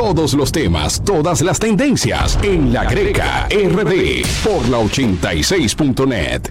[0.00, 6.50] Todos los temas, todas las tendencias en la Greca RD por la 86.net.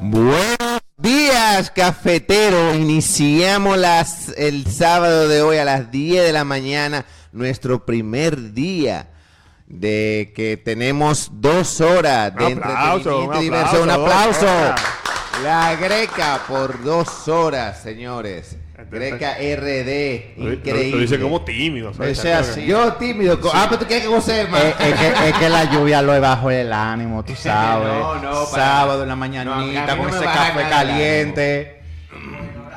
[0.00, 2.74] Buenos días, cafetero.
[2.74, 9.10] Iniciamos las, el sábado de hoy a las 10 de la mañana, nuestro primer día
[9.66, 13.82] de que tenemos dos horas de Un aplauso, entretenimiento un y diversión.
[13.82, 15.03] Un aplauso, aplauso.
[15.42, 18.56] La Greca por dos horas, señores.
[18.90, 20.90] Greca RD, Lo- lo- increíble.
[20.90, 21.92] Lo dice como tímido.
[21.94, 22.18] ¿sabes?
[22.18, 22.66] Ese así.
[22.66, 23.40] Yo tímido.
[23.40, 24.62] co- Ah, pero tú quieres que José, más.
[24.62, 27.88] Es, es que, es que la lluvia lo bajo el ánimo, tú sabes.
[27.88, 31.80] No, no, para- Sábado en la No, mañanita mí con no ese café caliente.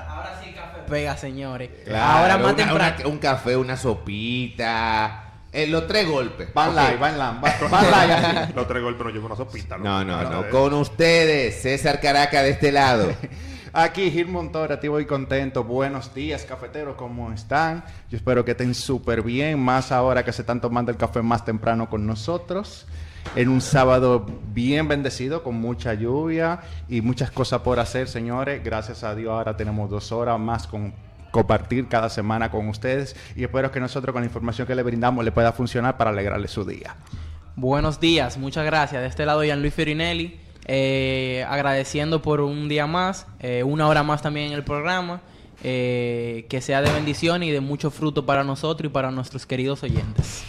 [0.07, 1.69] Ahora sí café pega, señores.
[1.85, 2.95] Claro, Ahora más una- temprano.
[2.99, 5.23] una- un café, una sopita.
[5.63, 6.53] Eh, los tres golpes.
[6.53, 6.75] Van Ok.
[6.75, 8.53] live, van live, van- van live así.
[8.53, 9.77] Los tres golpes no llevo una sopita.
[9.77, 10.41] No, no, no.
[10.45, 13.11] Eh, Con ustedes, César Caraca de este lado.
[13.73, 15.63] Aquí Gil Montoya, activo y contento.
[15.63, 17.83] Buenos días, cafeteros, ¿cómo están?
[18.09, 21.45] Yo espero que estén súper bien, más ahora que se están tomando el café más
[21.45, 22.87] temprano con nosotros.
[23.35, 28.63] En un sábado bien bendecido, con mucha lluvia y muchas cosas por hacer, señores.
[28.63, 30.93] Gracias a Dios ahora tenemos dos horas más con
[31.31, 35.23] compartir cada semana con ustedes y espero que nosotros con la información que le brindamos
[35.23, 36.95] le pueda funcionar para alegrarle su día.
[37.55, 39.01] Buenos días, muchas gracias.
[39.01, 40.39] De este lado, Luis Fiorinelli.
[40.69, 45.21] eh, agradeciendo por un día más, eh, una hora más también en el programa.
[45.63, 49.81] eh, que sea de bendición y de mucho fruto para nosotros y para nuestros queridos
[49.81, 50.43] oyentes.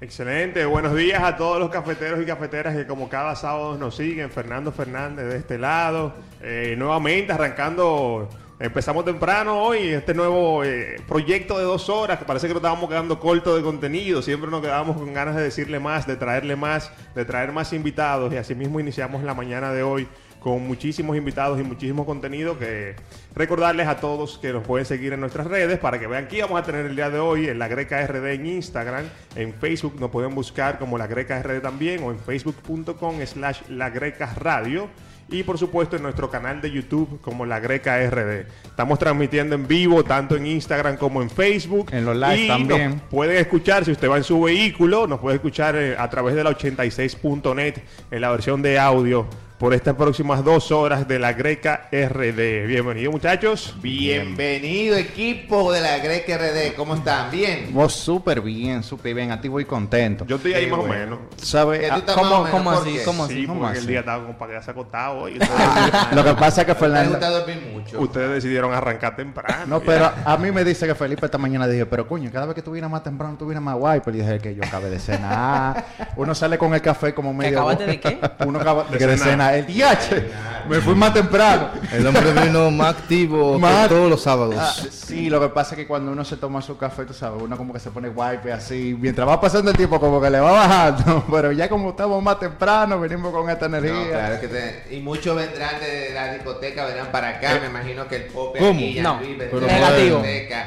[0.00, 4.30] Excelente, buenos días a todos los cafeteros y cafeteras que como cada sábado nos siguen.
[4.30, 6.14] Fernando Fernández de este lado.
[6.40, 8.28] Eh, nuevamente arrancando,
[8.60, 12.88] empezamos temprano hoy este nuevo eh, proyecto de dos horas que parece que nos estábamos
[12.88, 14.22] quedando corto de contenido.
[14.22, 18.32] Siempre nos quedábamos con ganas de decirle más, de traerle más, de traer más invitados.
[18.32, 20.08] Y así mismo iniciamos la mañana de hoy
[20.40, 22.94] con muchísimos invitados y muchísimo contenido que
[23.34, 26.60] recordarles a todos que nos pueden seguir en nuestras redes para que vean qué vamos
[26.60, 30.10] a tener el día de hoy en la Greca RD en Instagram, en Facebook nos
[30.10, 34.88] pueden buscar como la Greca RD también o en facebook.com slash la Greca Radio
[35.30, 38.46] y por supuesto en nuestro canal de YouTube como la Greca RD.
[38.64, 41.88] Estamos transmitiendo en vivo tanto en Instagram como en Facebook.
[41.92, 42.90] En los live Y también.
[42.92, 46.34] nos pueden escuchar si usted va en su vehículo, nos puede escuchar eh, a través
[46.34, 47.74] de la 86.net
[48.10, 49.26] en la versión de audio
[49.58, 52.66] por estas próximas dos horas de la Greca RD.
[52.68, 53.74] Bienvenidos muchachos.
[53.82, 56.76] Bienvenido equipo de la Greca RD.
[56.76, 57.28] ¿Cómo están?
[57.32, 57.70] Bien.
[57.72, 60.24] Vos súper bien, súper bien, activo y contento.
[60.26, 60.94] Yo estoy ahí Qué más bueno.
[60.94, 61.18] o menos.
[61.42, 61.80] ¿Sabe?
[61.80, 62.98] Que tú Ah, estás ¿Cómo, más o menos, cómo ¿por así?
[63.04, 63.88] ¿Cómo Sí, ¿Cómo porque el así?
[63.88, 65.38] día estaba como para quedarse acostado hoy.
[66.12, 67.10] Lo que pasa es que Me Fernando...
[67.10, 68.00] gusta dormir mucho.
[68.00, 69.66] Ustedes decidieron arrancar temprano.
[69.66, 72.54] No, pero a mí me dice que Felipe esta mañana dije, pero coño, cada vez
[72.54, 74.02] que tú vienes más temprano, tú vienes más guay.
[74.04, 75.84] Pero dije que yo acabé de cenar.
[76.14, 77.58] Uno sale con el café como medio.
[77.58, 78.20] acabaste de qué?
[78.46, 79.47] Uno acaba De de, de cenar.
[79.56, 80.68] El DH.
[80.68, 81.70] Me fui más temprano.
[81.90, 84.54] El hombre vino más activo Más- que todos los sábados.
[84.58, 87.40] Ah, sí, lo que pasa es que cuando uno se toma su café, tú sabes,
[87.42, 88.94] uno como que se pone guay, pues, así.
[89.00, 91.24] Mientras va pasando el tiempo, como que le va bajando.
[91.30, 93.92] Pero ya como estamos más temprano, venimos con esta energía.
[93.94, 97.58] No, claro que te- y muchos vendrán de la discoteca, vendrán para acá.
[97.62, 98.70] Me imagino que el Pope ¿Cómo?
[98.78, 100.22] aquí, No, de la negativo.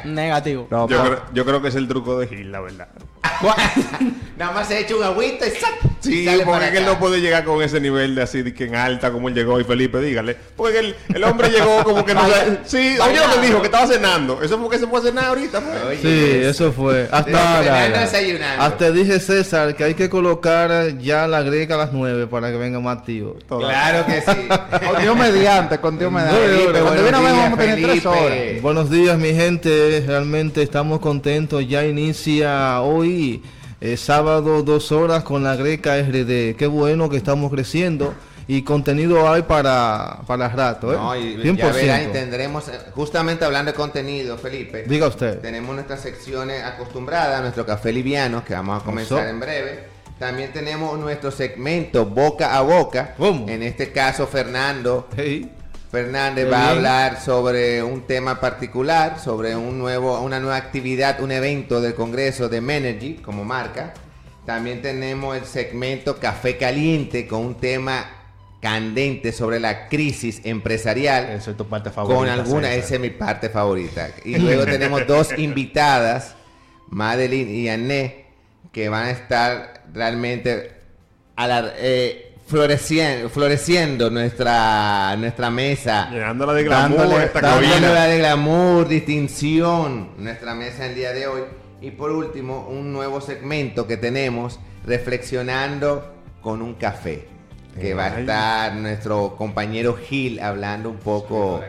[0.05, 0.67] Negativo.
[0.71, 2.87] No, Yo, creo, yo creo que es el truco de Gil, la verdad.
[4.37, 5.51] Nada más se echa un agüita y.
[5.99, 8.73] Sí, y porque él no puede llegar con ese nivel de así de que en
[8.75, 10.35] alta como él llegó y Felipe, dígale.
[10.55, 13.67] Porque el, el hombre llegó como que no sabe- Sí, oye lo que dijo, que
[13.67, 14.41] estaba cenando.
[14.41, 15.61] Eso fue que se fue a cenar ahorita.
[15.61, 15.89] fue.
[15.89, 17.07] Oye, Sí, eso fue.
[17.11, 17.61] Hasta,
[18.01, 18.63] desayunando.
[18.63, 22.57] hasta dije César que hay que colocar ya la greca a las 9 para que
[22.57, 23.35] venga más activo.
[23.47, 24.47] Claro que sí.
[24.87, 26.39] Con Dios mediante, con Dios mediante.
[26.41, 28.07] Felipe, Cuando buenos viene a ver, días, vamos a tener tres Felipe.
[28.07, 28.61] horas.
[28.63, 31.63] Buenos días mi gente, realmente estamos contentos.
[31.67, 33.30] Ya inicia hoy,
[33.79, 36.55] eh, sábado, dos horas con la greca RD.
[36.55, 38.13] Qué bueno que estamos creciendo
[38.47, 40.91] y contenido hay para, para rato.
[40.91, 40.97] ¿eh?
[40.97, 41.55] No, y 100%.
[41.55, 44.83] ya verán, y tendremos, eh, justamente hablando de contenido, Felipe.
[44.83, 45.39] Diga usted.
[45.39, 49.85] Tenemos nuestras secciones acostumbradas, nuestro café liviano, que vamos a comenzar en breve.
[50.19, 53.15] También tenemos nuestro segmento boca a boca.
[53.17, 53.47] ¿Cómo?
[53.49, 55.49] En este caso, Fernando Hey.
[55.91, 61.31] Fernández va a hablar sobre un tema particular, sobre un nuevo, una nueva actividad, un
[61.33, 63.93] evento del Congreso de Menergy como marca.
[64.45, 68.05] También tenemos el segmento Café Caliente con un tema
[68.61, 72.19] candente sobre la crisis empresarial Esa es tu parte favorita.
[72.19, 74.09] con alguna, esa es mi parte favorita.
[74.23, 76.35] Y luego tenemos dos invitadas,
[76.89, 78.25] Madeline y Anné,
[78.71, 80.71] que van a estar realmente
[81.35, 86.09] a la- eh, floreciendo, floreciendo nuestra, nuestra mesa.
[86.11, 87.41] Llenándola de glamour Dándole- esta.
[87.41, 91.41] Dándola de glamour, distinción, nuestra mesa el día de hoy.
[91.81, 97.27] Y por último, un nuevo segmento que tenemos, reflexionando con un café.
[97.79, 98.21] que va a Ay.
[98.21, 101.61] estar nuestro compañero Gil hablando un poco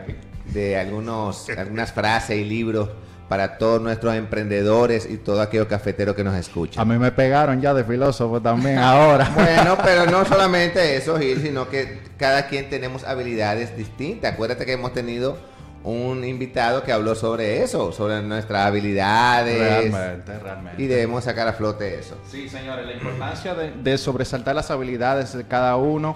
[0.53, 2.89] de algunos, algunas frases y libros
[3.29, 6.87] para todos nuestros emprendedores y todos aquellos cafeteros que nos A escuchan.
[6.87, 9.29] mí me pegaron ya de filósofo también ahora.
[9.35, 14.33] Bueno, pero no solamente eso, Gil, sino que cada quien tenemos habilidades distintas.
[14.33, 15.37] Acuérdate que hemos tenido
[15.83, 19.59] un invitado que habló sobre eso, sobre nuestras habilidades.
[19.59, 20.81] realmente, realmente.
[20.81, 22.17] Y debemos sacar a flote eso.
[22.29, 26.15] Sí, señores, la importancia de, de sobresaltar las habilidades de cada uno.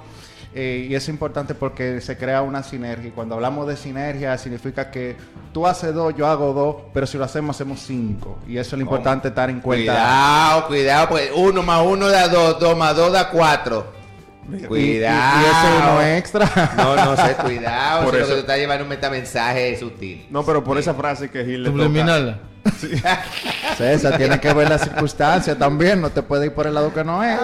[0.53, 3.09] Eh, y es importante porque se crea una sinergia.
[3.09, 5.15] Y cuando hablamos de sinergia, significa que
[5.53, 8.39] tú haces dos, yo hago dos, pero si lo hacemos, hacemos cinco.
[8.47, 9.91] Y eso es lo importante estar en cuenta.
[9.93, 13.95] Cuidado, cuidado, pues uno más uno da dos, dos más dos da cuatro.
[14.51, 15.41] Y- y- Cuidado.
[15.41, 16.71] Y, eso uno extra.
[16.77, 18.05] No, no sé, cuidado.
[18.05, 20.25] Por eso es lo eso- que te está llevando un metamensaje sutil.
[20.29, 22.39] No, pero por esa frase que Gil le toca.
[23.77, 26.01] César, tiene que ver las circunstancias también.
[26.01, 27.37] No te puede ir por el lado que no es.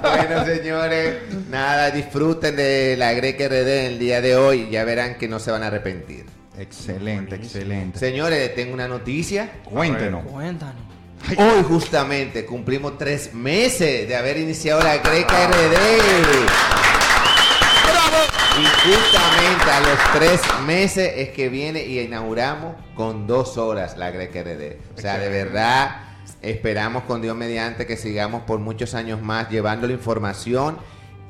[0.00, 1.16] Bueno, señores,
[1.50, 4.68] nada, disfruten de la Greca RD en el día de hoy.
[4.70, 6.26] Ya verán que no se van a arrepentir.
[6.58, 7.98] excelente, excelente.
[7.98, 9.50] Señores, tengo una noticia.
[9.64, 10.24] Cuéntenos.
[10.26, 10.82] Cuéntanos.
[11.36, 16.87] Hoy justamente cumplimos tres meses de haber iniciado la Greca RD.
[18.58, 24.10] Y justamente a los tres meses es que viene y inauguramos con dos horas la
[24.10, 24.96] Greca RD.
[24.96, 26.00] O sea, de verdad,
[26.42, 30.76] esperamos con Dios mediante que sigamos por muchos años más llevando la información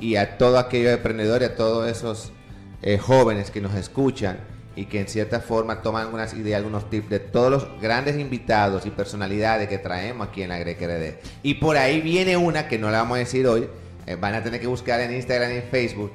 [0.00, 2.32] y a todos aquellos emprendedores, a todos esos
[2.80, 4.38] eh, jóvenes que nos escuchan
[4.75, 8.86] y que en cierta forma toman algunas ideas, algunos tips de todos los grandes invitados
[8.86, 11.19] y personalidades que traemos aquí en la Greca RD.
[11.42, 13.69] Y por ahí viene una que no la vamos a decir hoy,
[14.06, 16.10] eh, van a tener que buscar en Instagram y en Facebook,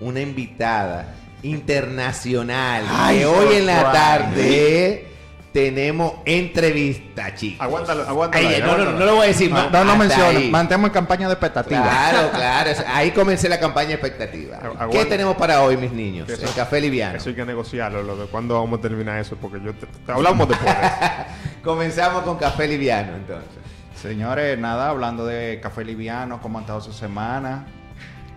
[0.00, 5.04] una invitada internacional que hoy en la tarde
[5.52, 7.60] tenemos entrevista, chicos.
[7.64, 8.48] Aguántalo, aguántalo.
[8.48, 9.72] Ahí, no, no, no lo voy a decir más.
[9.72, 10.36] No, no menciones.
[10.36, 10.50] ahí.
[10.50, 11.82] Mantemos en campaña de expectativa.
[11.82, 12.70] Claro, claro.
[12.86, 14.58] Ahí comencé la campaña expectativa.
[14.58, 14.90] Aguanta.
[14.90, 16.28] ¿Qué tenemos para hoy, mis niños?
[16.28, 17.16] Eso- El café liviano.
[17.16, 20.12] Eso hay que negociarlo, lo de cuándo vamos a terminar eso, porque yo te, te-
[20.12, 20.72] hablamos después.
[20.72, 20.80] de.
[21.64, 23.48] Comenzamos con café liviano, entonces.
[24.00, 27.66] Señores, nada, hablando de café liviano, ¿cómo ha estado su semana?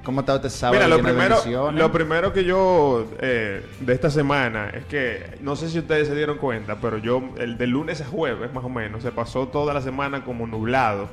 [0.03, 0.83] ¿Cómo estado este sábado?
[0.83, 5.69] Mira, lo primero, lo primero que yo eh, de esta semana es que no sé
[5.69, 9.03] si ustedes se dieron cuenta, pero yo el de lunes a jueves más o menos
[9.03, 11.09] se pasó toda la semana como nublado.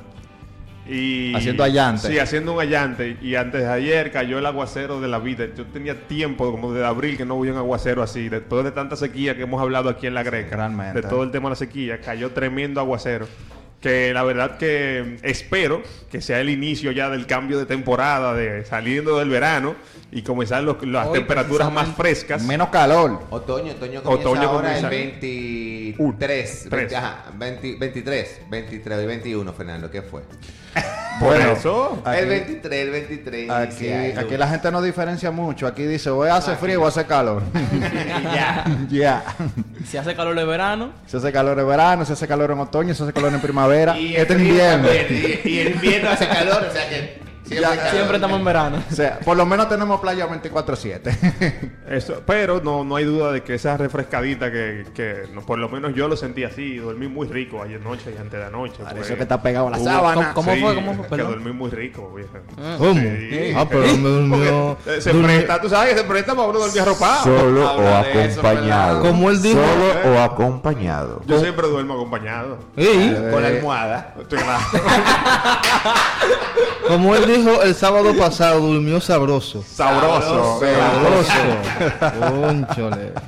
[0.87, 2.07] Y, Haciendo allante.
[2.07, 3.15] Sí, haciendo un allante.
[3.21, 5.45] Y antes de ayer cayó el aguacero de la vida.
[5.55, 8.27] Yo tenía tiempo, como de abril, que no hubo un aguacero así.
[8.27, 10.55] Después de tanta sequía que hemos hablado aquí en la Greca.
[10.55, 11.03] Realmente.
[11.03, 12.01] De todo el tema de la sequía.
[12.01, 13.27] Cayó tremendo aguacero.
[13.81, 15.81] Que la verdad que espero
[16.11, 19.75] que sea el inicio ya del cambio de temporada, de saliendo del verano
[20.11, 22.43] y comenzar los- las Hoy, temperaturas más frescas.
[22.43, 23.21] Menos calor.
[23.29, 24.87] Otoño, otoño comienza Otoño ahora comienza.
[24.87, 25.99] el 23.
[25.99, 26.93] Un, 20 tres.
[26.93, 30.23] ajá, 20 23, 23 y 21, Fernando, ¿qué fue?
[31.19, 32.01] Por Bueno, eso.
[32.05, 33.49] Aquí- el 23, el 23.
[33.49, 35.67] Aquí, aquí la gente no diferencia mucho.
[35.67, 37.41] Aquí dice, o hace frío o hace calor.
[38.33, 38.65] ya.
[38.89, 39.23] ya.
[39.85, 42.93] Si hace calor de verano, Se hace calor en verano, se hace calor en otoño,
[42.93, 43.97] se hace calor en primavera.
[43.99, 44.87] Y este invierno.
[44.87, 47.19] también, Y, y el invierno hace calor, o sea que
[47.57, 48.83] siempre, Ya, estamos en verano.
[48.91, 51.71] O sea, por lo menos tenemos playa 24-7.
[51.89, 55.69] Eso, pero no, no hay duda de que esa refrescadita que, que no, por lo
[55.69, 58.83] menos yo lo sentí así, dormí muy rico ayer noche y antes de anoche.
[58.83, 59.05] Por pues.
[59.07, 60.33] eso que está pegado a la Hubo- sábana.
[60.33, 60.75] ¿Cómo Sí, fue?
[60.75, 61.17] ¿Cómo fue?
[61.17, 62.39] Que dormí muy rico, vieja.
[62.77, 62.93] ¿Cómo?
[62.93, 63.53] Sí.
[63.55, 64.77] Ah, pero me durmió.
[64.85, 67.23] Eh, Se durmió- presta, tú sabes que se presta para uno dormir arropado.
[67.23, 69.01] Solo Habla o eso, acompañado.
[69.01, 69.59] Como él dijo.
[69.59, 71.21] Solo o acompañado.
[71.25, 72.59] Yo siempre duermo acompañado.
[72.77, 74.15] Ey, Con la almohada.
[74.29, 74.59] Claro.
[76.87, 79.63] como él dijo el sábado pasado, durmió sabroso.
[79.63, 80.59] Sabroso.
[80.59, 81.33] Sabroso.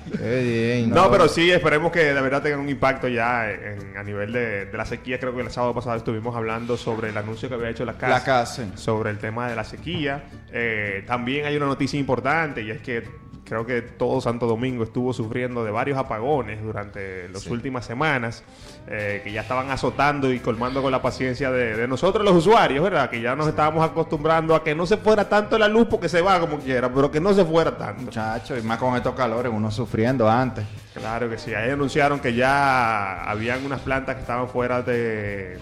[0.18, 0.90] Qué bien.
[0.92, 4.66] No, pero sí, esperemos que de verdad tengan un impacto ya en- a nivel de,
[4.66, 5.20] de la sequía.
[5.20, 8.14] Creo que el sábado pasado estuvimos hablando sobre el anuncio que había hecho la casa.
[8.14, 8.66] La casa.
[8.76, 10.24] sobre el tema de la sequía.
[10.52, 13.04] Eh, también hay una noticia importante y es que
[13.52, 18.46] creo que todo Santo Domingo estuvo sufriendo de varios apagones durante las últimas semanas
[18.88, 22.82] eh, que ya estaban azotando y colmando con la paciencia de, de nosotros los usuarios,
[22.82, 23.10] ¿verdad?
[23.10, 26.22] Que ya nos estábamos acostumbrando a que no se fuera tanto la luz porque se
[26.22, 28.04] va como quiera, pero que no se fuera tanto.
[28.04, 30.64] Muchachos, y más con estos calores, uno sufriendo antes.
[30.94, 31.54] Claro que sí.
[31.54, 35.60] Ahí anunciaron que ya habían unas plantas que estaban fuera de,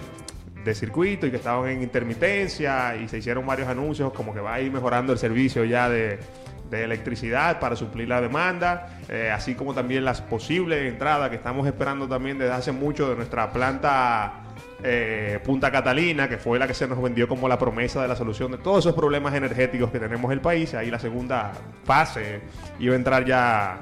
[0.63, 4.53] de circuito y que estaban en intermitencia y se hicieron varios anuncios como que va
[4.53, 6.19] a ir mejorando el servicio ya de,
[6.69, 11.65] de electricidad para suplir la demanda, eh, así como también las posibles entradas que estamos
[11.67, 14.43] esperando también desde hace mucho de nuestra planta
[14.83, 18.15] eh, Punta Catalina, que fue la que se nos vendió como la promesa de la
[18.15, 20.73] solución de todos esos problemas energéticos que tenemos en el país.
[20.73, 21.51] Ahí la segunda
[21.83, 22.41] fase
[22.79, 23.77] iba a entrar ya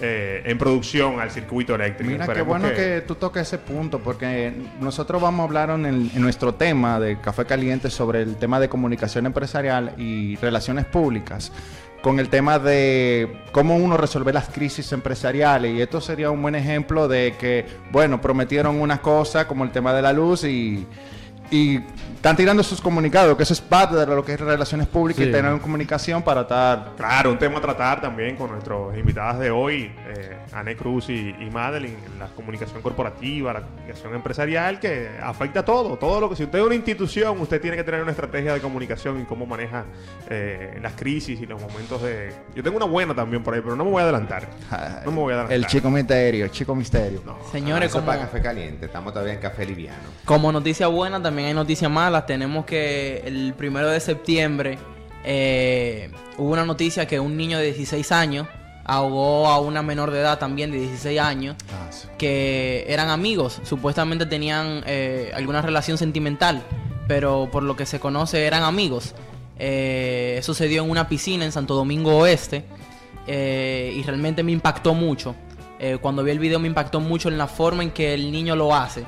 [0.00, 2.12] eh, en producción al circuito eléctrico.
[2.12, 3.02] Mira, qué bueno que...
[3.06, 7.18] tú toques ese punto, porque nosotros vamos a hablar en, el- en nuestro tema de
[7.20, 11.50] Café Caliente sobre el tema de comunicación empresarial y relaciones públicas,
[12.02, 15.74] con el tema de cómo uno resolver las crisis empresariales.
[15.74, 19.92] Y esto sería un buen ejemplo de que, bueno, prometieron una cosa como el tema
[19.92, 20.86] de la luz y...
[21.50, 21.76] Y
[22.16, 25.28] están tirando sus comunicados, que eso es parte de lo que es relaciones públicas Sí.
[25.28, 29.50] y tener comunicación para estar Claro, un tema a tratar también con nuestros invitadas de
[29.50, 35.60] hoy, eh, Anne Cruz y, y Madeline, la comunicación corporativa, la comunicación empresarial, que afecta
[35.60, 38.10] a todo, todo lo que si usted es una institución, usted tiene que tener una
[38.10, 39.84] estrategia de comunicación y cómo maneja
[40.28, 42.32] eh, las crisis y los momentos de...
[42.56, 44.48] Yo tengo una buena también por ahí, pero no me voy a adelantar.
[45.04, 45.52] No me voy a adelantar.
[45.56, 47.22] el chico misterio, chico misterio.
[47.52, 48.86] Señores, Eso como, para café caliente.
[48.86, 50.02] Estamos todavía en café liviano.
[50.24, 52.26] como noticia buena, también hay noticias malas.
[52.26, 54.78] Tenemos que el primero de septiembre
[55.24, 58.46] eh, hubo una noticia que un niño de 16 años
[58.84, 62.06] ahogó a una menor de edad también de 16 años Ah, sí.
[62.18, 66.62] que eran amigos, supuestamente tenían eh, alguna relación sentimental,
[67.08, 69.14] pero por lo que se conoce eran amigos.
[69.58, 72.64] Eh, eso se dio en una piscina en Santo Domingo Oeste
[73.26, 75.34] eh, y realmente me impactó mucho.
[76.00, 78.74] Cuando vi el video me impactó mucho en la forma en que el niño lo
[78.74, 79.04] hace.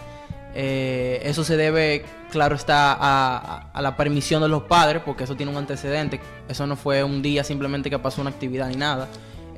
[0.55, 5.59] Eso se debe, claro está, a, la permisión de los padres, porque eso tiene un
[5.59, 6.21] antecedente.
[6.49, 9.09] Eso no fue un día simplemente que pasó una actividad ni nada.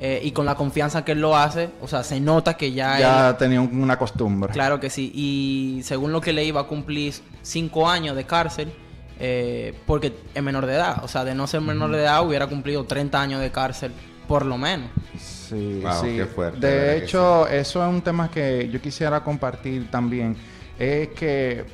[0.03, 2.95] Eh, y con la confianza que él lo hace, o sea, se nota que ya,
[2.95, 4.51] él- Ya tenía un- una costumbre.
[4.51, 5.11] Claro que sí.
[5.13, 7.13] Y según lo que leí, va a cumplir
[7.43, 8.71] cinco años de cárcel.
[9.23, 11.03] eh, porque es menor de edad.
[11.03, 13.91] O sea, de no ser menor de edad, hubiera cumplido 30 años de cárcel,
[14.27, 14.89] por lo menos.
[15.19, 16.15] Sí, Wow, sí.
[16.15, 20.35] qué fuerte, de hecho, eso es un tema que yo quisiera compartir también.
[20.79, 21.65] Es que,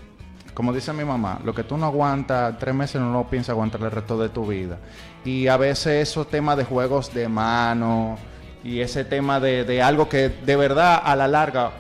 [0.58, 3.80] como dice mi mamá, lo que tú no aguantas tres meses no lo piensas aguantar
[3.80, 4.80] el resto de tu vida.
[5.24, 8.18] Y a veces esos temas de juegos de mano
[8.64, 11.74] y ese tema de, de algo que de verdad a la larga,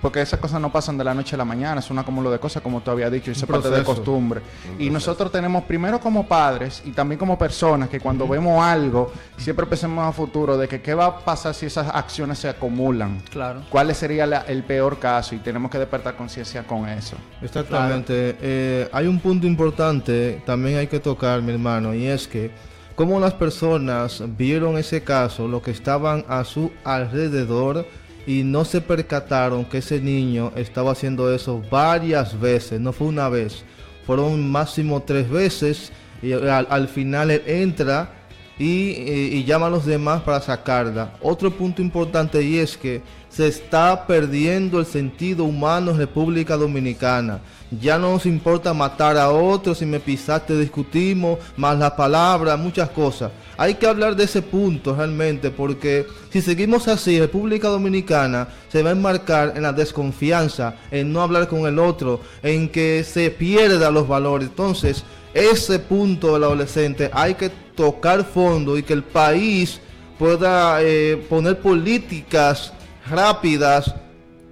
[0.00, 2.38] porque esas cosas no pasan de la noche a la mañana, es un acúmulo de
[2.38, 4.40] cosas, como tú habías dicho, y eso es parte de costumbre.
[4.78, 9.66] Y nosotros tenemos primero como padres y también como personas que cuando vemos algo, siempre
[9.66, 13.20] pensemos a futuro de que qué va a pasar si esas acciones se acumulan.
[13.30, 13.62] Claro.
[13.68, 15.34] ¿Cuál sería la- el peor caso?
[15.34, 17.16] Y tenemos que despertar conciencia con eso.
[17.42, 18.36] Exactamente.
[18.40, 22.50] Eh, hay un punto importante también hay que tocar, mi hermano, y es que
[22.94, 27.86] como las personas vieron ese caso, lo que estaban a su alrededor
[28.30, 33.28] y no se percataron que ese niño estaba haciendo eso varias veces, no fue una
[33.28, 33.64] vez,
[34.06, 35.90] fueron máximo tres veces
[36.22, 38.19] y al, al final él entra
[38.60, 41.14] y, y- y llama a los demás para sacarla.
[41.22, 47.40] Otro punto importante y es que se está perdiendo el sentido humano en República Dominicana.
[47.80, 52.90] Ya no nos importa matar a otros, si me pisaste discutimos, más las palabras, muchas
[52.90, 53.30] cosas.
[53.56, 58.88] Hay que hablar de ese punto realmente, porque si seguimos así, República Dominicana se va
[58.90, 63.94] a enmarcar en la desconfianza, en no hablar con el otro, en que se pierdan
[63.94, 64.48] los valores.
[64.48, 69.80] Entonces, ese punto del adolescente hay que tocar fondo y que el país
[70.18, 72.72] pueda eh, poner políticas
[73.08, 73.94] rápidas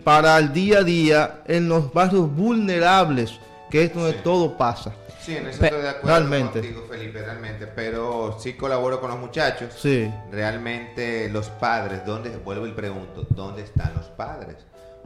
[0.04, 3.38] para el día a día en los barrios vulnerables,
[3.70, 4.18] que es donde Sí.
[4.24, 4.94] todo pasa.
[5.20, 6.60] Sí, en eso Pe- estoy de acuerdo realmente.
[6.60, 7.66] contigo, Felipe, realmente.
[7.66, 9.74] Pero sí colaboro con los muchachos.
[9.76, 10.10] Sí.
[10.32, 12.30] Realmente los padres, ¿dónde?
[12.42, 14.56] Vuelvo y pregunto, ¿dónde están los padres?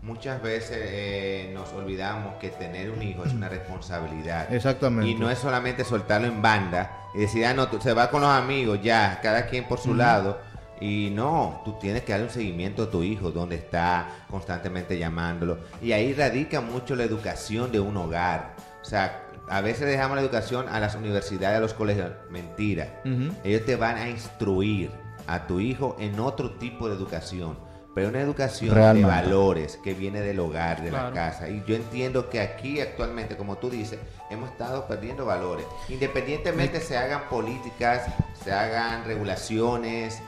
[0.02, 4.52] Muchas veces eh, nos olvidamos que tener un hijo es una responsabilidad.
[4.52, 5.08] Exactamente.
[5.10, 8.20] Y no es solamente soltarlo en banda y decir, ah, no, tú- se va con
[8.22, 10.38] los amigos, ya, cada quien por su lado.
[10.80, 15.58] Y no, tú tienes que darle un seguimiento a tu hijo, donde está constantemente llamándolo.
[15.80, 18.56] Y ahí radica mucho la educación de un hogar.
[18.80, 22.10] O sea, a veces dejamos la educación a las universidades, a los colegios.
[22.30, 23.00] Mentira.
[23.44, 24.90] Ellos te van a instruir
[25.28, 27.56] a tu hijo en otro tipo de educación.
[27.94, 29.06] Pero una educación Realmente.
[29.06, 31.48] de valores que viene del hogar, de la casa.
[31.50, 33.98] Y yo entiendo que aquí actualmente, como tú dices,
[34.30, 35.66] hemos estado perdiendo valores.
[35.90, 38.06] Independientemente se hagan políticas,
[38.42, 40.20] se hagan regulaciones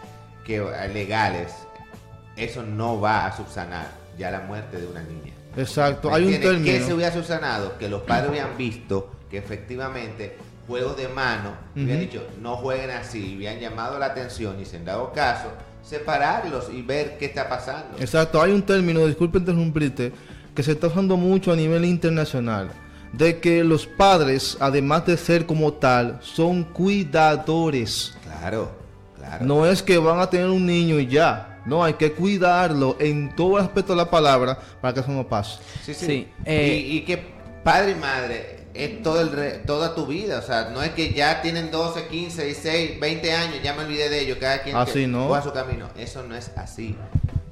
[0.44, 1.54] que, eh, legales,
[2.37, 3.87] eso no va a subsanar
[4.18, 5.33] ya la muerte de una niña.
[5.56, 6.11] Exacto.
[6.11, 6.62] ¿Me Hay un entiendes?
[6.64, 6.97] ¿Qué se término.
[6.97, 7.78] hubiera subsanado?
[7.78, 13.33] Que los padres hubieran visto que efectivamente juegos de mano, hubieran dicho, no jueguen así,
[13.33, 15.49] y hubieran llamado la atención y se han dado caso,
[15.85, 17.99] separarlos y ver qué está pasando.
[17.99, 20.12] Exacto, hay un término, disculpe interrumpirte,
[20.55, 22.71] que se está usando mucho a nivel internacional,
[23.12, 28.17] de que los padres, además de ser como tal, son cuidadores.
[28.23, 28.71] Claro,
[29.17, 29.45] claro.
[29.45, 31.61] No es que van a tener un niño y ya.
[31.67, 35.59] No, hay que cuidarlo en todo aspecto de la palabra para que eso no pase.
[35.83, 36.07] Sí, sí.
[36.07, 37.23] Sí, eh, y, y que
[37.62, 40.38] padre y madre es todo el re- toda tu vida.
[40.38, 44.09] O sea, no es que ya tienen 12, 15, 16, 20 años, ya me olvidé
[44.09, 45.28] de ellos, cada quien Así que no.
[45.28, 45.88] coja su camino.
[45.97, 46.97] Eso no es así.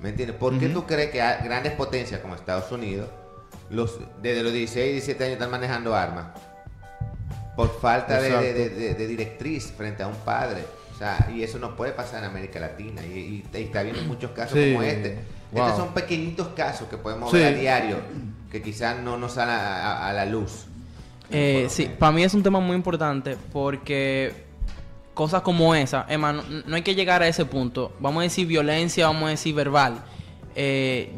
[0.00, 0.36] ¿Me entiendes?
[0.36, 3.08] ¿Por qué tú crees que hay grandes potencias como Estados Unidos,
[3.70, 6.26] los, desde los 16, 17 años están manejando armas?
[7.56, 8.46] Por falta de, Exacto.
[8.46, 10.64] de- de- de- de directriz frente a un padre.
[10.94, 13.02] O sea, y eso no puede pasar en América Latina.
[13.04, 14.72] Y, y- y está viendo muchos casos Sí.
[14.72, 15.18] como este.
[15.52, 15.66] Wow.
[15.66, 17.36] Estos son pequeñitos casos que podemos Sí.
[17.36, 17.96] ver a diario,
[18.50, 20.66] que quizás no nos salen a, a- a la luz.
[21.32, 24.44] Eh, sí, para mí es un tema muy importante porque
[25.14, 27.92] cosas como esa, Emma, no, no hay que llegar a ese punto.
[28.00, 30.04] Vamos a decir violencia, vamos a decir verbal.
[30.54, 31.10] Eh,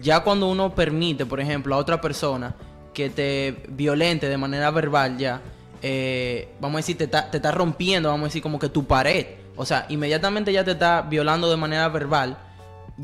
[0.00, 2.54] ya cuando uno permite, por ejemplo, a otra persona
[2.92, 5.40] que te violente de manera verbal ya,
[5.82, 8.86] eh, vamos a decir, te está, te está rompiendo, vamos a decir, como que tu
[8.86, 9.26] pared.
[9.56, 12.38] O sea, inmediatamente ya te está violando de manera verbal.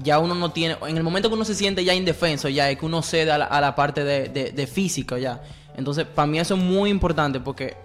[0.02, 2.78] Ya uno no tiene, en el momento que uno se siente ya indefenso, ya es
[2.78, 5.40] que uno cede a la, a la parte de, de, de físico ya.
[5.76, 7.76] Entonces, para mí eso es muy importante porque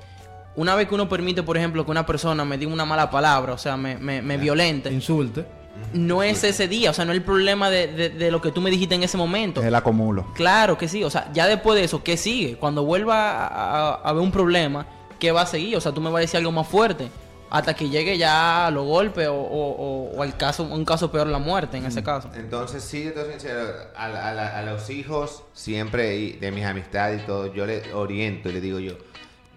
[0.55, 3.53] una vez que uno permite, por ejemplo, que una persona me diga una mala palabra,
[3.53, 5.45] o sea, me, me, me violente, Insulte.
[5.93, 8.51] no es ese día, o sea, no es el problema de, de- de lo que
[8.51, 9.61] tú me dijiste en ese momento.
[9.61, 10.25] Es el acumulo.
[10.33, 12.57] Claro que sí, o sea, ya después de eso, ¿qué sigue?
[12.57, 14.85] Cuando vuelva a, a- a haber un problema,
[15.19, 15.77] ¿qué va a seguir?
[15.77, 17.09] O sea, tú me vas a decir algo más fuerte.
[17.51, 21.12] Hasta que llegue ya a los golpes o, o- o- o al caso, un caso
[21.12, 22.29] peor, la muerte en ese caso.
[22.34, 23.60] Entonces, sí, sincero,
[23.96, 27.93] a, a la- a los hijos, siempre y de mis amistades y todo, yo le
[27.93, 28.93] oriento y le digo yo,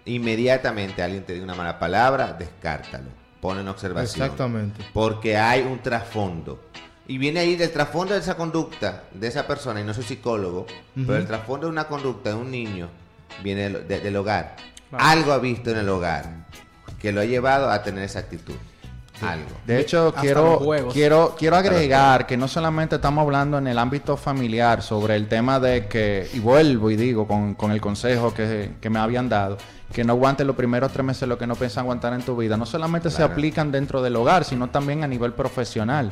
[0.05, 3.09] inmediatamente alguien te diga una mala palabra, descártalo,
[3.41, 4.23] pon en observación.
[4.23, 4.83] Exactamente.
[4.93, 6.61] Porque hay un trasfondo.
[7.07, 10.65] Y viene ahí del trasfondo de esa conducta de esa persona, y no soy psicólogo,
[10.95, 12.89] pero el trasfondo de una conducta de un niño
[13.43, 14.55] viene del, de- del hogar.
[14.91, 16.45] Algo ha visto en el hogar
[16.99, 18.55] que lo ha llevado a tener esa actitud.
[19.21, 19.49] Algo.
[19.65, 20.59] De hecho, Hasta quiero,
[20.91, 25.59] quiero, quiero agregar que no solamente estamos hablando en el ámbito familiar sobre el tema
[25.59, 29.57] de que, y vuelvo y digo con, con el consejo que, que me habían dado,
[29.93, 32.57] que no aguantes los primeros tres meses lo que no piensas aguantar en tu vida.
[32.57, 36.09] No solamente se aplican dentro del hogar, sino también a nivel profesional.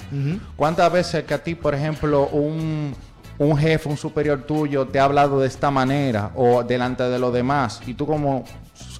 [0.55, 2.95] ¿Cuántas veces que a ti, por ejemplo, un,
[3.37, 7.33] un jefe, un superior tuyo te ha hablado de esta manera o delante de los
[7.33, 8.45] demás y tú como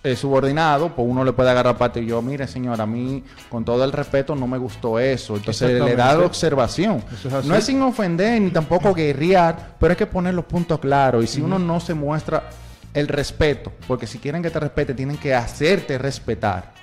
[0.03, 3.63] eh, subordinado, pues uno le puede agarrar parte y yo, mire señor, a mí con
[3.63, 5.37] todo el respeto no me gustó eso.
[5.37, 7.01] Entonces le da la observación.
[7.23, 11.23] Es no es sin ofender ni tampoco guerrear, pero hay que poner los puntos claros
[11.23, 12.49] y si uno no se muestra
[12.93, 16.73] el respeto, porque si quieren que te respete, tienen que hacerte respetar.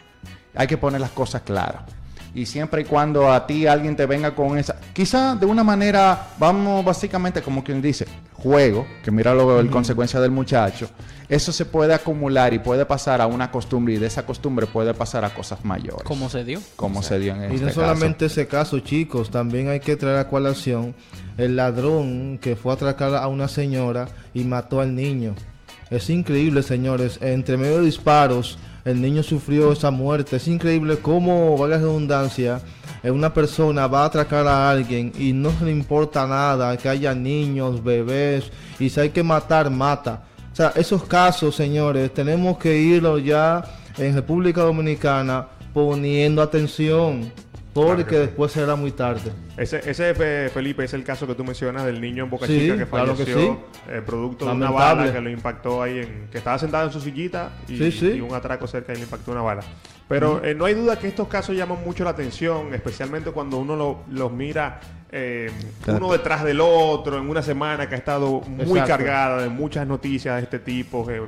[0.54, 1.82] Hay que poner las cosas claras.
[2.34, 6.28] Y siempre y cuando a ti alguien te venga con esa, quizá de una manera,
[6.38, 10.88] vamos básicamente como quien dice, juego, que mira lo el consecuencia del muchacho,
[11.28, 14.94] eso se puede acumular y puede pasar a una costumbre y de esa costumbre puede
[14.94, 16.02] pasar a cosas mayores.
[16.04, 16.60] ¿Cómo se dio?
[16.76, 20.18] Como se dio en Y este no solamente ese caso, chicos, también hay que traer
[20.18, 20.94] a colación
[21.36, 25.34] el ladrón que fue a atracar a una señora y mató al niño.
[25.90, 30.36] Es increíble, señores, entre medio de disparos, el niño sufrió esa muerte.
[30.36, 32.60] Es increíble cómo, valga redundancia,
[33.02, 37.14] eh, una persona va a atracar a alguien y no le importa nada, que haya
[37.14, 40.24] niños, bebés, y si hay que matar, mata.
[40.52, 43.64] O sea, esos casos, señores, tenemos que irlo ya
[43.96, 47.32] en República Dominicana poniendo atención,
[47.72, 49.32] porque Claro después será muy tarde.
[49.56, 52.58] Ese, ese Fe- Felipe es el caso que tú mencionas del niño en Boca Sí,
[52.58, 53.58] Chica que claro que falleció sí.
[53.90, 57.00] eh, producto de una bala que lo impactó ahí en que estaba sentado en su
[57.00, 58.06] sillita y, Sí, sí.
[58.16, 59.62] y un atraco cerca y le impactó una bala.
[60.08, 63.76] Pero eh, no hay duda que estos casos llaman mucho la atención, especialmente cuando uno
[63.76, 64.80] lo- los mira
[65.12, 65.50] eh,
[65.88, 68.86] uno detrás del otro en una semana que ha estado muy Exacto.
[68.88, 71.22] cargada de muchas noticias de este tipo, eh,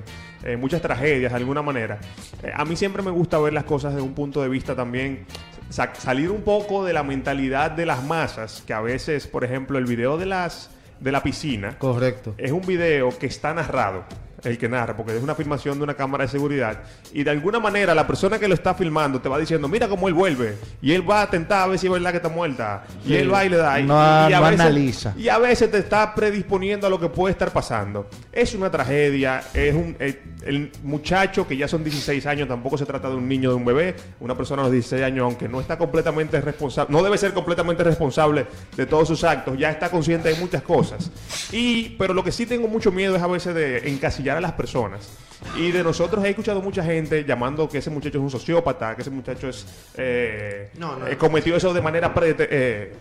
[0.44, 1.98] eh, muchas tragedias de alguna manera.
[2.42, 5.24] Eh, a mí siempre me gusta ver las cosas desde un punto de vista también
[5.72, 9.78] sa- salir un poco de la mentalidad de las masas, que a veces, por ejemplo,
[9.78, 12.34] el video de las de la piscina Correcto.
[12.38, 14.04] es un video que está narrado,
[14.44, 16.78] el que narra, porque es una filmación de una cámara de seguridad.
[17.12, 20.06] Y de alguna manera la persona que lo está filmando te va diciendo, mira cómo
[20.06, 20.54] él vuelve.
[20.80, 22.84] Y él va a tentar a ver si es verdad que está muerta.
[23.04, 23.80] Y él va y le da.
[23.80, 25.14] Y, a no veces, analiza.
[25.16, 28.08] Y a veces te está predisponiendo a lo que puede estar pasando.
[28.30, 29.42] Es una tragedia.
[29.54, 29.96] Es un...
[29.98, 33.56] eh, el muchacho que ya son 16 años, tampoco se trata de un niño, de
[33.56, 33.94] un bebé.
[34.20, 37.84] Una persona a los 16 años, aunque no está completamente responsable, no debe ser completamente
[37.84, 41.10] responsable de todos sus actos, ya está consciente de muchas cosas.
[41.52, 44.52] Y, pero lo que sí tengo mucho miedo es a veces de encasillar a las
[44.52, 45.08] personas.
[45.56, 49.02] Y de nosotros he escuchado mucha gente llamando que ese muchacho es un sociópata, que
[49.02, 52.92] ese muchacho es eh, No, no, eh, cometió eso de manera pre- eh,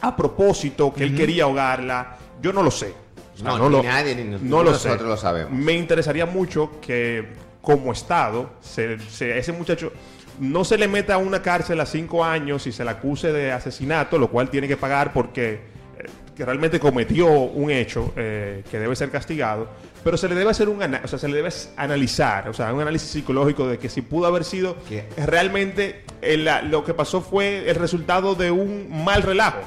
[0.00, 2.16] a propósito, que él quería ahogarla.
[2.42, 2.92] Yo no lo sé.
[3.38, 4.88] O sea, No, ni nadie, ni no ninguno lo sé.
[4.88, 5.52] nosotros lo sabemos.
[5.52, 7.26] Me interesaría mucho que
[7.62, 9.92] como Estado, se, se- ese muchacho
[10.40, 13.52] no se le meta a una cárcel a cinco años y se le acuse de
[13.52, 15.54] asesinato, lo cual tiene que pagar porque
[15.98, 16.04] eh,
[16.36, 19.68] que realmente cometió un hecho eh, que debe ser castigado,
[20.04, 22.80] pero se le debe hacer un o sea, se le debe analizar, o sea, un
[22.80, 25.06] análisis psicológico de que si pudo haber sido ¿Qué?
[25.26, 29.58] realmente el- la- lo que pasó fue el resultado de un mal relajo.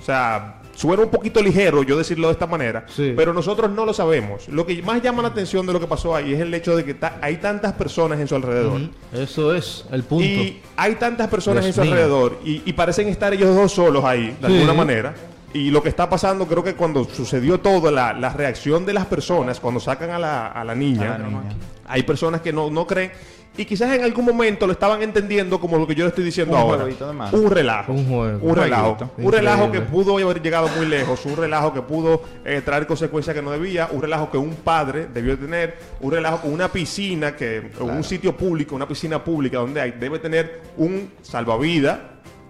[0.00, 3.12] O sea, suena un poquito ligero yo decirlo de esta manera, Sí.
[3.16, 4.48] pero nosotros no lo sabemos.
[4.48, 6.84] Lo que más llama la atención de lo que pasó ahí es el hecho de
[6.84, 8.82] que ta- hay tantas personas en su alrededor.
[9.12, 10.24] Eso es el punto.
[10.24, 11.90] Y hay tantas personas Dios en su mío.
[11.94, 14.54] alrededor y, y parecen estar ellos dos solos ahí, de Sí.
[14.54, 15.14] alguna manera.
[15.52, 19.06] Y lo que está pasando, creo que cuando sucedió todo, la, la reacción de las
[19.06, 21.42] personas, cuando sacan a la, a la niña, A la niña.
[21.88, 23.10] hay personas que no, no creen.
[23.58, 26.54] Y quizás en algún momento lo estaban entendiendo como lo que yo le estoy diciendo
[26.54, 26.84] Un ahora.
[26.84, 26.94] de.
[27.36, 27.92] Un relajo.
[27.92, 28.38] Un juego.
[28.40, 28.96] Un relajo.
[29.18, 31.26] Un relajo que pudo haber llegado muy lejos.
[31.26, 33.88] Un relajo que pudo eh, traer consecuencias que no debía.
[33.90, 35.76] Un relajo que un padre debió tener.
[36.00, 40.20] Un relajo con una piscina que, un sitio público, una piscina pública donde hay, debe
[40.20, 41.98] tener un salvavidas.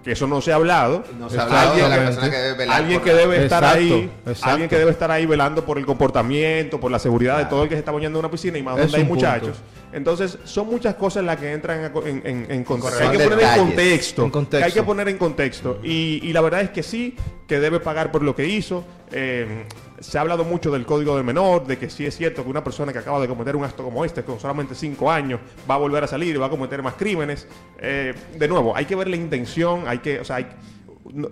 [0.05, 1.03] Que eso no se ha hablado.
[1.18, 3.42] No se ha hablado Alguien de la que- persona que debe velar alguien que debe
[3.44, 4.51] estar Exacto, ahí, exacto.
[4.51, 7.68] alguien que debe estar ahí velando por el comportamiento, por la seguridad de todo el
[7.68, 9.53] que se está bañando en una piscina y más Es donde hay punto.
[9.92, 13.03] Entonces, son muchas cosas las que entran en, en, en contexto.
[13.09, 14.24] Hay que poner en contexto.
[14.24, 14.59] En contexto.
[14.59, 15.79] que hay que poner en contexto.
[15.83, 18.85] Y, y la verdad es que sí, que debe pagar por lo que hizo.
[19.11, 19.64] Eh,
[20.01, 22.62] se ha hablado mucho del código del menor, de que sí es cierto que una
[22.62, 25.79] persona que acaba de cometer un acto como este, con solamente cinco años, va a
[25.79, 27.48] volver a salir y va a cometer más crímenes.
[27.81, 30.46] Eh, de nuevo, hay que ver la intención, hay que, o sea, hay-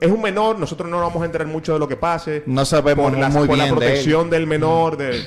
[0.01, 2.43] es un menor, nosotros no vamos a enterar mucho de lo que pase.
[2.47, 3.91] No sabemos por, las- muy por la bien de él.
[3.93, 5.23] protección del menor, de-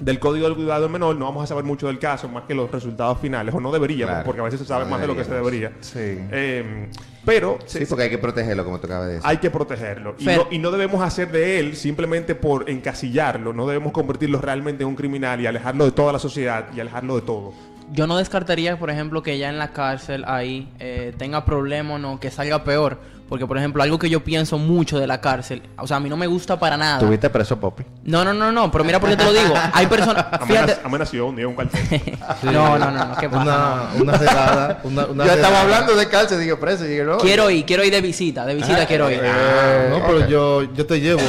[0.00, 2.54] del código del cuidado del menor, no vamos a saber mucho del caso, más que
[2.54, 4.24] los resultados finales, o no deberíamos, Claro.
[4.24, 5.72] porque a veces se sabe No más de lo que se debería.
[5.80, 5.98] Sí.
[6.30, 6.88] Eh,
[7.24, 9.28] pero Sí, se- porque hay que protegerlo, como te acabas de decir.
[9.28, 10.14] hay que protegerlo.
[10.18, 13.52] Y no, y no debemos hacer de él simplemente por encasillarlo.
[13.52, 17.16] No debemos convertirlo realmente en un criminal y alejarlo de toda la sociedad y alejarlo
[17.16, 17.52] de todo.
[17.90, 21.98] Yo no descartaría, por ejemplo, que ya en la cárcel ahí eh, tenga problemas o
[21.98, 22.98] no, que salga peor.
[23.28, 26.08] Porque, por ejemplo, algo que yo pienso mucho de la cárcel, o sea, a mí
[26.08, 26.98] no me gusta para nada.
[26.98, 27.84] Tuviste preso, Poppy.
[28.04, 29.54] No, no, no, no, pero mira por qué te lo digo.
[29.74, 30.72] Hay personas, fíjate.
[30.76, 32.00] Amenaz- amenació un día un cartel.
[32.42, 33.42] No, no, no, no, ¿qué pasa?
[33.42, 34.80] Una, una redada.
[34.84, 37.18] Una, una Yo estaba hablando de cárcel, digo preso, dije, no.
[37.18, 39.20] Quiero ir, quiero ir de visita, de visita quiero ir.
[39.22, 41.20] Ah, no, pero yo, yo te llevo.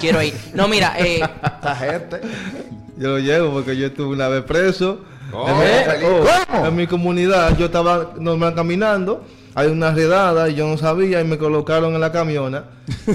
[0.00, 0.34] Quiero ir.
[0.54, 2.20] No, mira, eh, Esta gente.
[2.96, 5.00] Yo lo llevo porque yo estuve una vez preso.
[5.30, 5.48] ¿Cómo?
[5.62, 9.24] En, mi, oh, en mi comunidad yo estaba normal caminando.
[9.56, 12.64] Hay una redada y yo no sabía y me colocaron en la camiona.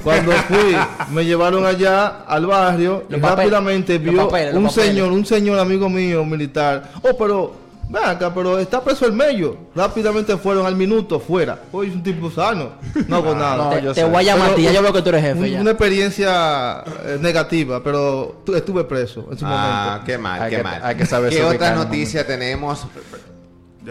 [0.04, 0.76] Cuando fui,
[1.14, 4.86] me llevaron allá al barrio y Los papeles, rápidamente vio papeles, un papeles.
[4.90, 6.90] señor, un señor amigo mío militar.
[7.04, 7.54] Oh, pero
[7.90, 9.56] ven acá, pero está preso el medio.
[9.76, 11.60] Rápidamente fueron al minuto fuera.
[11.72, 12.70] Hoy es un tipo sano.
[13.08, 13.58] No hago nada.
[13.58, 15.02] no, te, yo te voy a llamar a Pero ti, ya un- yo veo que
[15.04, 15.62] tú eres jefe un- ya.
[15.62, 20.06] Una experiencia eh, negativa, pero tu- estuve preso en su Ah, momento.
[20.08, 20.82] qué mal, Hay qué que- mal.
[20.84, 22.88] hay que saber ¿Qué otra noticia tenemos?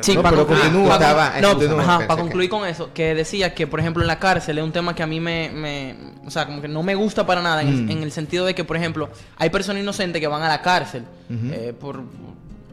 [0.03, 0.99] Sí, No, para pero concluir, continúa.
[0.99, 4.07] para- no, continúa, ajá, para que- concluir con eso, que decía que, por ejemplo, en
[4.07, 6.83] la cárcel es un tema que a mí me, me- o sea, como que no
[6.85, 9.83] me gusta para nada, en, el, en el sentido de que, por ejemplo, hay personas
[9.83, 11.05] inocentes que van a la cárcel
[11.53, 12.03] eh, por,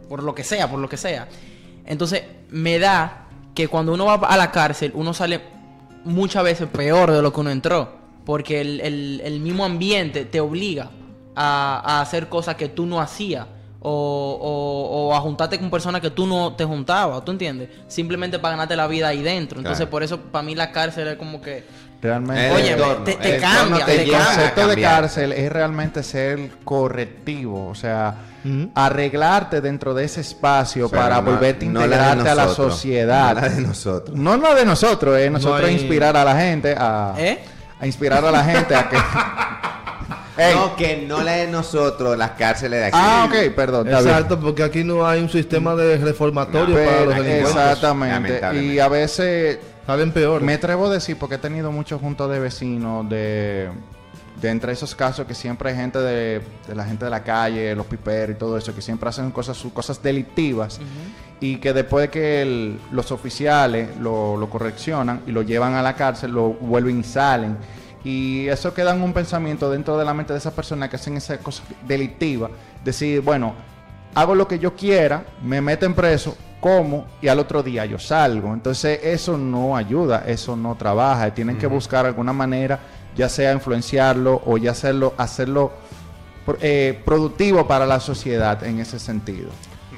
[0.07, 1.27] por lo que sea, por lo que sea.
[1.85, 3.25] Entonces, me da
[3.55, 5.41] que cuando uno va a la cárcel, uno sale
[6.03, 10.39] muchas veces peor de lo que uno entró, porque el, el- el mismo ambiente te
[10.39, 10.91] obliga
[11.35, 13.47] a, a hacer cosas que tú no hacías.
[13.79, 13.89] O,
[14.41, 17.69] o- o a juntarte con personas que tú no te juntabas, ¿tú entiendes?
[17.87, 19.59] Simplemente para ganarte la vida ahí dentro.
[19.59, 19.91] Entonces, Claro.
[19.91, 21.63] por eso, para mí la cárcel es como que...
[22.01, 22.47] Realmente.
[22.47, 25.51] El Oye, entorno, te- te el entorno cambia, te te el concepto de cárcel es
[25.51, 28.15] realmente ser correctivo, o sea,
[28.75, 32.47] arreglarte dentro de ese espacio para no- volverte a no la de integrarte a la
[32.49, 33.33] sociedad.
[33.35, 34.17] no la de nosotros.
[34.17, 37.39] No la de nosotros, es nosotros hay- inspirar a la gente a, ¿Eh?
[37.79, 38.97] a inspirar a la gente a que.
[40.37, 40.55] Ey.
[40.55, 42.97] No, que no la de nosotros, las cárceles de aquí.
[42.99, 43.87] Ah, ok, perdón.
[43.87, 47.49] Exacto, porque aquí no hay un sistema de reformatorio para los delincuentes.
[47.73, 48.39] exactamente.
[48.63, 50.41] Y a veces Salen peor.
[50.41, 53.69] Me atrevo a decir porque he tenido muchos juntos de vecinos de,
[54.41, 57.73] de entre esos casos que siempre hay gente de, de la gente de la calle,
[57.73, 60.81] los piperos y todo eso, que siempre hacen cosas, cosas delictivas
[61.39, 65.81] y que después de que el- los oficiales lo, lo correccionan y lo llevan a
[65.81, 67.57] la cárcel, lo vuelven y salen.
[68.07, 71.17] Y eso queda en un pensamiento dentro de la mente de esas personas que hacen
[71.17, 72.49] esa cosa delictiva.
[72.81, 73.53] Decir, bueno,
[74.15, 78.53] hago lo que yo quiera, me meten preso, como y al otro día yo salgo.
[78.53, 81.33] Entonces eso no ayuda, eso no trabaja.
[81.33, 82.79] Tienen que buscar alguna manera,
[83.13, 85.73] ya sea influenciarlo o ya hacerlo, hacerlo
[86.61, 89.49] eh, productivo para la sociedad en ese sentido.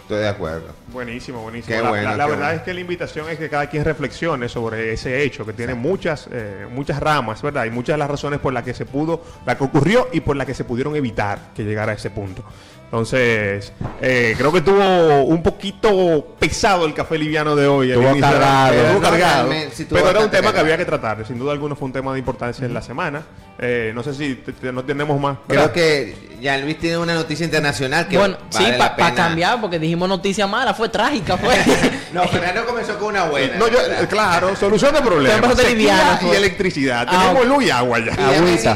[0.10, 0.70] Estoy de acuerdo.
[0.92, 1.78] Buenísimo, buenísimo.
[1.78, 2.58] Qué la bueno, la- la qué verdad bueno.
[2.58, 6.28] es que la invitación es que cada quien reflexione sobre ese hecho, que tiene muchas,
[6.32, 7.66] eh, muchas ramas, ¿verdad?
[7.66, 10.36] Y muchas de las razones por las que se pudo, la que ocurrió y por
[10.36, 12.44] las que se pudieron evitar que llegara a ese punto.
[12.86, 17.92] Entonces, eh, creo que estuvo un poquito pesado el café liviano de hoy.
[17.92, 18.74] Estuvo cargado.
[18.74, 19.50] Estuvo No, cargado.
[19.92, 21.24] pero era un tema que había que tratar.
[21.28, 23.22] Sin duda alguna fue un tema de importancia en la semana.
[23.60, 25.38] Eh, no sé si te- te- no tenemos más.
[25.48, 25.72] Creo ¿verdad?
[25.74, 30.08] que Jean Luis tiene una noticia internacional que bueno, vale sí, para cambiar, porque dijimos
[30.08, 31.56] noticia mala, fue trágica, fue.
[32.14, 33.58] No, Fernando comenzó con una buena.
[33.58, 33.78] No, yo,
[34.10, 35.54] claro, solución de problemas.
[35.62, 36.38] Y pues.
[36.38, 37.06] electricidad.
[37.08, 38.14] Ah, Tenemos luz y agua ya.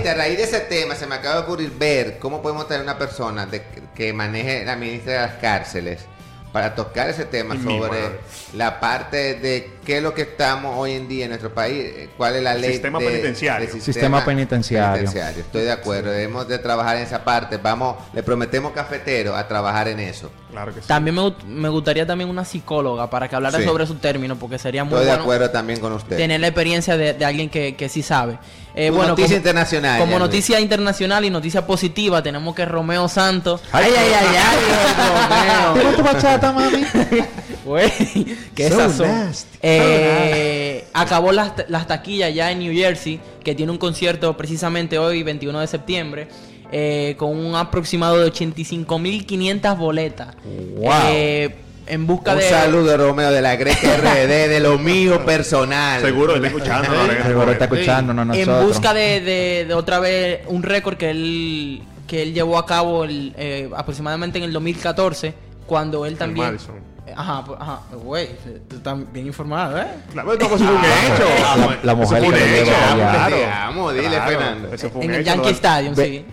[0.04, 2.84] Y a raíz de ese tema se me acaba de ocurrir ver cómo podemos tener
[2.84, 3.63] una persona de-
[3.95, 6.06] que maneje la ministra de las cárceles
[6.52, 8.19] para tocar ese tema Y sobre
[8.54, 12.10] la parte de qué es lo que estamos hoy en día en nuestro país, eh,
[12.17, 13.69] cuál es la ley Sistema de- penitenciario.
[13.80, 15.10] Sistema penitenciario.
[15.10, 17.58] Estoy de acuerdo, debemos de trabajar en esa parte.
[17.58, 20.32] Vamos, le prometemos cafetero a trabajar en eso.
[20.52, 20.88] Claro que sí.
[20.88, 23.65] También me, me gustaría también una psicóloga para que hablara Sí.
[23.65, 26.15] sobre su término, porque sería muy Estoy de bueno acuerdo también con usted.
[26.17, 28.38] tener la experiencia de, de alguien que, que sí sabe.
[28.76, 30.00] Eh, bueno, noticia como, internacional.
[30.00, 30.19] como Luis.
[30.22, 33.62] noticia internacional y noticia positiva, tenemos que Romeo Santos.
[33.72, 36.84] Ay, ay, ay, ay, ¿Tienes tu bachata, mami?
[37.65, 37.91] Güey,
[38.56, 39.34] qué So sazón.
[39.62, 45.23] Eh, acabó las, las taquillas ya en New Jersey, que tiene un concierto precisamente hoy,
[45.23, 46.28] 21 de septiembre,
[46.71, 50.36] eh, con un aproximado de 85.500 boletas.
[50.78, 50.91] Wow.
[51.12, 52.49] Eh, en busca Un de...
[52.49, 56.02] saludo, Romeo, de la Greca RD, de lo mío personal.
[56.02, 56.88] Seguro está escuchando.
[56.93, 57.76] en Seguro está momento.
[57.76, 58.67] escuchándonos en nosotros.
[58.67, 63.06] busca de, de- de otra vez un récord que él que él llevó a cabo
[63.06, 65.34] el, eh, aproximadamente en el 2014
[65.65, 66.76] cuando él también Madison.
[67.16, 68.30] Ajá pues, ajá güey
[68.70, 71.68] tú estás bien informado eh Claro, no, pues eso fue un hecho.
[71.68, 73.92] La, la mujer Eso que fue un hecho, claro.
[73.92, 74.74] Dile, Claro, Fernando.
[74.74, 75.56] eso fue un en el hecho, Yankee ¿no?
[75.56, 76.26] Stadium Ve- sí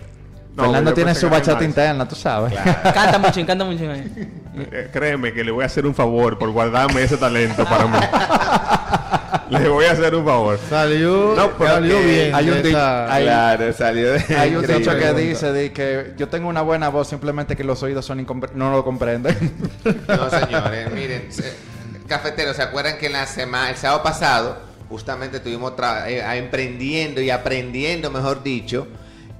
[0.55, 2.53] No, Fernando tiene su bachata interna, tú sabes.
[2.93, 3.83] canta mucho canta mucho.
[3.91, 7.97] Eh, Créeme que le voy a hacer un favor por guardarme ese talento para mí.
[9.59, 10.59] le voy a hacer un favor.
[10.69, 12.33] Salió, No, pero salió bien.
[12.35, 14.35] hay un esa- di- hay- Claro, salió de.
[14.37, 17.81] Hay un dicho que dice de que yo tengo una buena voz, simplemente que los
[17.83, 19.35] oídos son no lo comprenden.
[20.07, 21.31] No, señores, miren.
[21.31, 21.53] se-
[22.07, 24.57] Cafeteros, ¿se acuerdan que en la semana, el sábado pasado,
[24.89, 25.73] justamente estuvimos
[26.07, 28.87] eh, emprendiendo y aprendiendo, mejor dicho,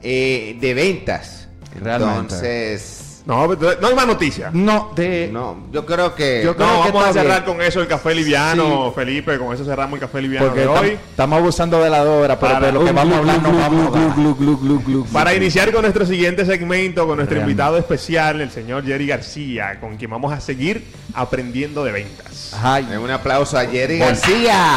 [0.01, 1.47] eh, de ventas?
[1.81, 2.19] Realmente.
[2.35, 3.10] Entonces.
[3.23, 4.51] No, pero no hay más noticias.
[4.51, 5.29] No, de...
[5.31, 6.41] No, yo creo que.
[6.43, 7.55] Yo creo No, que vamos a cerrar bien.
[7.55, 9.37] con eso el café liviano, Felipe.
[9.37, 10.97] Con eso cerramos el café liviano Porque de hoy.
[11.11, 13.61] estamos abusando de la hora, pero Para- de lo que vamos a hablar no vamos
[13.95, 15.05] a hablar.
[15.13, 17.51] Para iniciar con nuestro siguiente segmento, con nuestro Realmente.
[17.51, 22.55] invitado especial, el señor Jerry García, con quien vamos a seguir aprendiendo de ventas.
[22.63, 24.15] Ay, Un aplauso a Jerry Bueno.
[24.15, 24.75] García.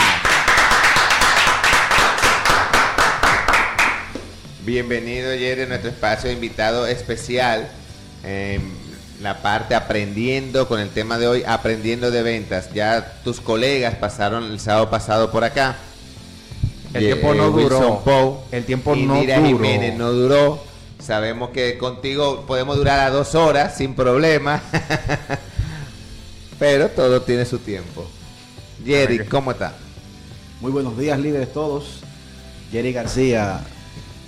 [4.64, 7.70] Bienvenido Jerry a nuestro espacio de invitado especial.
[8.24, 8.84] En
[9.20, 12.72] la parte aprendiendo con el tema de hoy, aprendiendo de ventas.
[12.72, 15.76] Ya tus colegas pasaron el sábado pasado por acá.
[16.92, 18.00] El tiempo no Wilson duró.
[18.04, 19.48] Pou, El tiempo no Indira duró.
[19.48, 20.62] Jiménez no duró.
[21.00, 24.62] Sabemos que contigo podemos durar a dos horas sin problema.
[26.58, 28.06] Pero todo tiene su tiempo.
[28.84, 29.74] Jerry, ¿cómo está?
[30.60, 32.00] Muy buenos días, líderes todos.
[32.70, 33.60] Jerry García,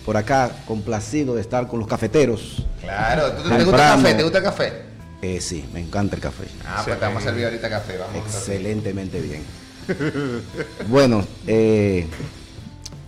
[0.07, 2.65] por acá, complacido de estar con los cafeteros.
[2.81, 4.15] Claro, ¿tú- ¿te gusta el café?
[4.15, 4.73] ¿Te gusta el café?
[5.21, 6.45] Eh, sí, me encanta el café.
[6.65, 7.99] Ah, pues te vamos a servir ahorita café.
[7.99, 8.17] Vamos.
[8.17, 9.43] Excelentemente bien.
[10.89, 12.07] bueno, eh,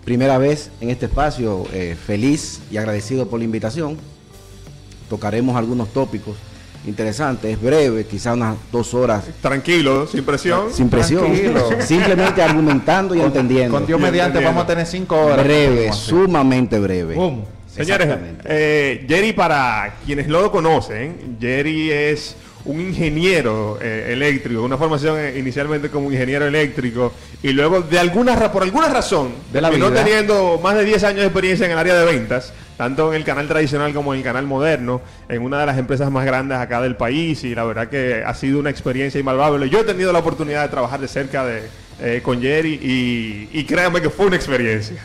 [0.05, 3.97] primera vez en este espacio, eh, feliz y agradecido por la invitación.
[5.09, 6.37] Tocaremos algunos tópicos
[6.89, 10.73] interesantes, es breve, quizá unas dos horas, Tranquilo, sin presión.
[10.73, 11.69] sin presión, Tranquilo.
[11.81, 13.77] simplemente argumentando y entendiendo.
[13.77, 14.49] con Dios mediante entendiendo.
[14.51, 15.45] vamos a tener cinco horas.
[15.45, 17.15] breve, sumamente breve.
[17.15, 17.45] Boom.
[17.67, 18.09] Señores,
[18.45, 25.17] eh, Jerry, para quienes no lo conocen, Jerry es un ingeniero eh, eléctrico, una formación
[25.19, 29.93] eh, inicialmente como ingeniero eléctrico y luego de alguna por alguna razón, De la vida.
[29.95, 33.25] teniendo más de 10 años de experiencia en el área de ventas, tanto en el
[33.25, 36.81] canal tradicional como en el canal moderno, en una de las empresas más grandes acá
[36.81, 39.69] del país y la verdad que ha sido una experiencia invaluable.
[39.71, 41.63] Yo he tenido la oportunidad de trabajar de cerca de,
[42.01, 44.99] eh, con Jerry y, y créanme que fue una experiencia.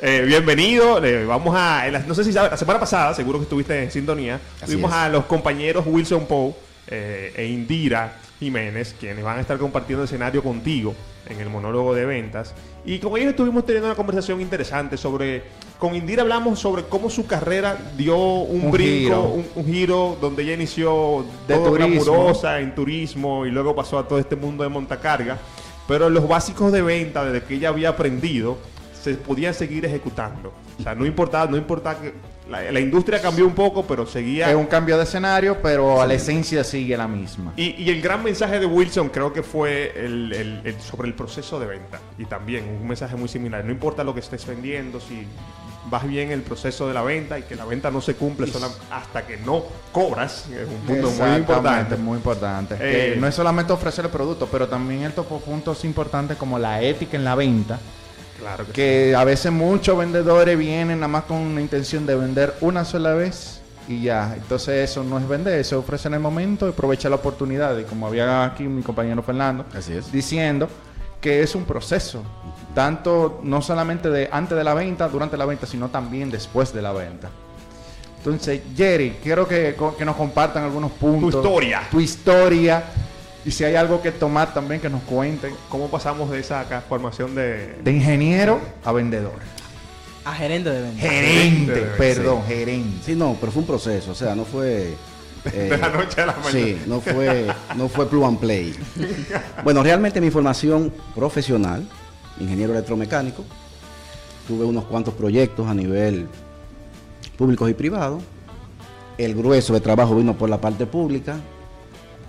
[0.00, 3.44] Eh, bienvenido, le vamos a, la- no sé si sabe, la semana pasada, seguro que
[3.44, 4.96] estuviste en sintonía, Así tuvimos es.
[4.96, 6.54] a los compañeros Wilson Poe
[6.88, 10.94] eh, e Indira Jiménez, quienes van a estar compartiendo escenario contigo
[11.28, 12.54] en el monólogo de ventas.
[12.84, 15.44] Y con ellos estuvimos teniendo una conversación interesante sobre,
[15.78, 19.22] con Indira hablamos sobre cómo su carrera dio un, Un brinco, giro.
[19.28, 24.08] Un, un giro donde ella inició De todo glamurosa en turismo y luego pasó a
[24.08, 25.38] todo este mundo de montacarga.
[25.86, 28.58] Pero los básicos de venta, desde que ella había aprendido,
[29.02, 30.52] se podían seguir ejecutando.
[30.78, 32.12] O sea, no importaba, no importaba que
[32.50, 36.06] la, la industria cambió un poco, pero seguía Es un cambio de escenario, pero a
[36.06, 37.52] la esencia sigue la misma.
[37.56, 41.14] y, y el gran mensaje de Wilson creo que fue el, el- el- sobre el
[41.14, 41.98] proceso de venta.
[42.18, 43.64] Y también un mensaje muy similar.
[43.64, 45.26] No importa lo que estés vendiendo, si
[45.90, 48.46] vas bien el proceso de la venta y que la venta no se cumple
[48.90, 50.46] hasta que no cobras.
[50.48, 51.96] Es un punto muy importante.
[51.96, 52.74] muy importante.
[52.80, 56.58] Eh, Que no es solamente ofrecer el producto, pero también el topo puntos importantes como
[56.58, 57.78] la ética en la venta.
[58.42, 59.14] Claro que, sí.
[59.14, 63.60] A veces muchos vendedores vienen nada más con la intención de vender una sola vez
[63.88, 64.34] y ya.
[64.36, 67.78] Entonces eso no es vender, eso es ofrecer en el momento y aprovechar la oportunidad.
[67.78, 70.10] Y como había aquí mi compañero Fernando Así es.
[70.10, 70.68] diciendo
[71.20, 72.22] que es un proceso.
[72.74, 76.82] Tanto no solamente de antes de la venta, durante la venta, sino también después de
[76.82, 77.30] la venta.
[78.18, 81.30] Entonces, Jerry, quiero que, que nos compartan algunos puntos.
[81.30, 81.82] Tu historia.
[81.90, 82.84] Tu historia.
[83.44, 85.54] Y si hay algo que tomar también, que nos cuenten.
[85.68, 89.32] ¿Cómo pasamos de esa formación de, De ingeniero a vendedor.
[90.24, 91.00] A gerente de venta.
[91.00, 93.04] Gerente, perdón, gerente.
[93.04, 94.94] Sí, no, pero fue un proceso, o sea, no fue...
[95.46, 96.50] eh, de la noche a la mañana?
[96.52, 98.72] Sí, no fue, no fue plug and play.
[99.64, 101.84] Bueno, realmente mi formación profesional,
[102.38, 103.44] ingeniero electromecánico,
[104.46, 106.28] tuve unos cuantos proyectos a nivel
[107.36, 108.22] públicos y privados.
[109.18, 111.36] El grueso de trabajo vino por la parte pública.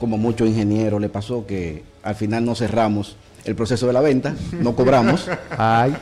[0.03, 4.35] Como muchos ingenieros le pasó que al final no cerramos el proceso de la venta,
[4.51, 5.27] no cobramos.
[5.57, 5.95] Ay,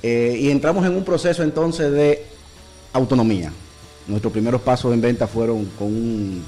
[0.00, 2.22] Eh, y entramos en un proceso entonces de
[2.92, 3.50] autonomía.
[4.06, 6.44] Nuestros primeros pasos en venta fueron con un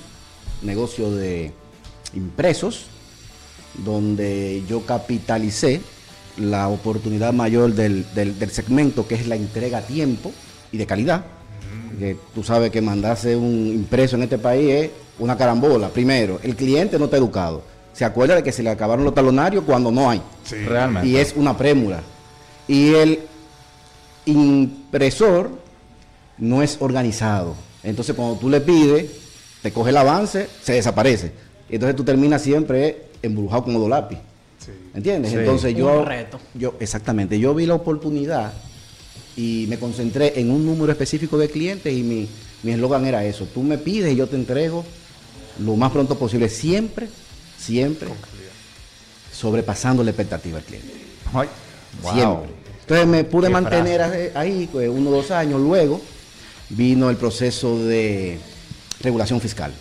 [0.63, 1.51] negocio de
[2.15, 2.85] impresos,
[3.85, 5.81] donde yo capitalicé
[6.39, 10.31] la oportunidad mayor del, del- del segmento, que es la entrega a tiempo
[10.71, 11.25] y de calidad.
[11.99, 14.91] Que tú sabes que mandarse un impreso en este país es
[15.21, 15.89] una carambola.
[15.91, 17.63] Primero, el cliente no está educado.
[17.93, 20.57] Se acuerda de que se le acabaron los talonarios cuando no hay Sí.
[20.57, 21.07] realmente.
[21.09, 22.01] y es una prémula.
[22.67, 23.21] Y el
[24.27, 25.51] impresor
[26.39, 27.55] no es organizado.
[27.83, 29.07] Entonces cuando tú le pides,
[29.63, 31.33] te coge el avance, se desaparece.
[31.69, 34.19] Entonces tú terminas siempre embrujado con dos lápiz.
[34.59, 34.71] Sí.
[34.95, 35.33] ¿Entiendes?
[35.33, 35.39] Sí.
[35.39, 36.39] Entonces Un yo, reto.
[36.55, 38.53] yo, exactamente, yo vi la oportunidad
[39.37, 42.29] y me concentré en un número específico de clientes y mi
[42.63, 44.85] mi eslogan era eso, tú me pides y yo te entrego
[45.61, 47.09] lo más pronto posible, siempre,
[47.59, 48.09] siempre
[49.33, 50.93] sobrepasando la expectativa del cliente.
[51.33, 51.49] Ay,
[52.03, 52.13] wow.
[52.15, 52.51] Siempre.
[52.81, 55.61] Entonces me pude Qué mantener ahí- ahí pues, uno o dos años.
[55.61, 56.01] Luego
[56.71, 58.39] vino el proceso de
[59.01, 59.73] regulación fiscal.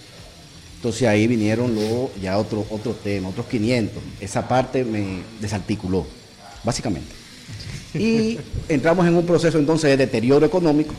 [0.75, 4.01] Entonces ahí vinieron luego ya otro, otro tema, otros 500.
[4.21, 6.05] Esa parte me desarticuló,
[6.63, 7.09] básicamente.
[7.93, 8.37] Y
[8.69, 10.93] entramos en un proceso entonces de deterioro económico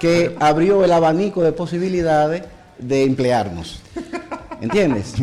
[0.00, 2.42] que abrió el abanico de posibilidades
[2.80, 3.80] de emplearnos.
[4.60, 5.14] ¿Entiendes?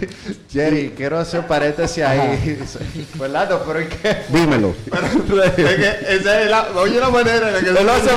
[0.52, 2.56] Jerry, quiero hacer un paréntesis ahí.
[3.18, 3.80] Fernando, pero.
[4.28, 4.74] Dímelo.
[5.34, 8.10] Es que esa es la, oye la manera en la que lo hace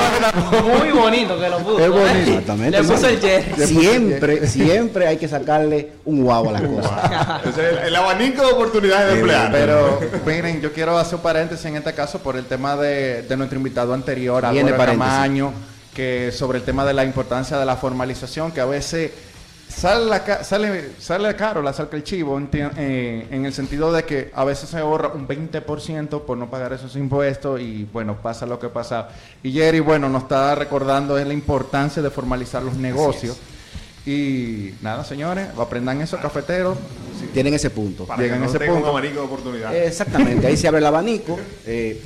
[0.62, 1.80] Muy bonito que lo puso.
[1.80, 2.10] Es bonito.
[2.10, 2.24] ¿eh?
[2.28, 2.82] Exactamente.
[2.82, 3.20] Le puso el.
[3.20, 3.66] Jerry.
[3.66, 7.42] Siempre, siempre hay que sacarle un guau a las cosas.
[7.46, 9.52] Ese es el, el abanico de oportunidades de emplear.
[9.52, 13.38] Pero miren, yo quiero hacer un paréntesis en este caso por el tema de, de
[13.38, 15.77] nuestro invitado anterior, Álvaro paréntesis.
[15.98, 19.10] Que sobre el tema de la importancia de la formalización, que a veces
[19.68, 24.30] sale, la sale, sale caro la salca el chivo, eh, en el sentido de que
[24.36, 28.60] a veces se ahorra un 20% por no pagar esos impuestos y bueno, pasa lo
[28.60, 29.10] que pasa.
[29.42, 33.36] Y Jerry, bueno, nos está recordando es la importancia de formalizar los negocios.
[34.06, 36.78] Y nada, señores, aprendan eso, cafeteros.
[37.34, 38.06] Tienen ese punto.
[38.06, 38.92] para llegan que a no ese tenga un punto.
[38.96, 39.88] abanico de oportunidades.
[39.88, 41.40] Exactamente, ahí se abre el abanico.
[41.66, 42.00] eh,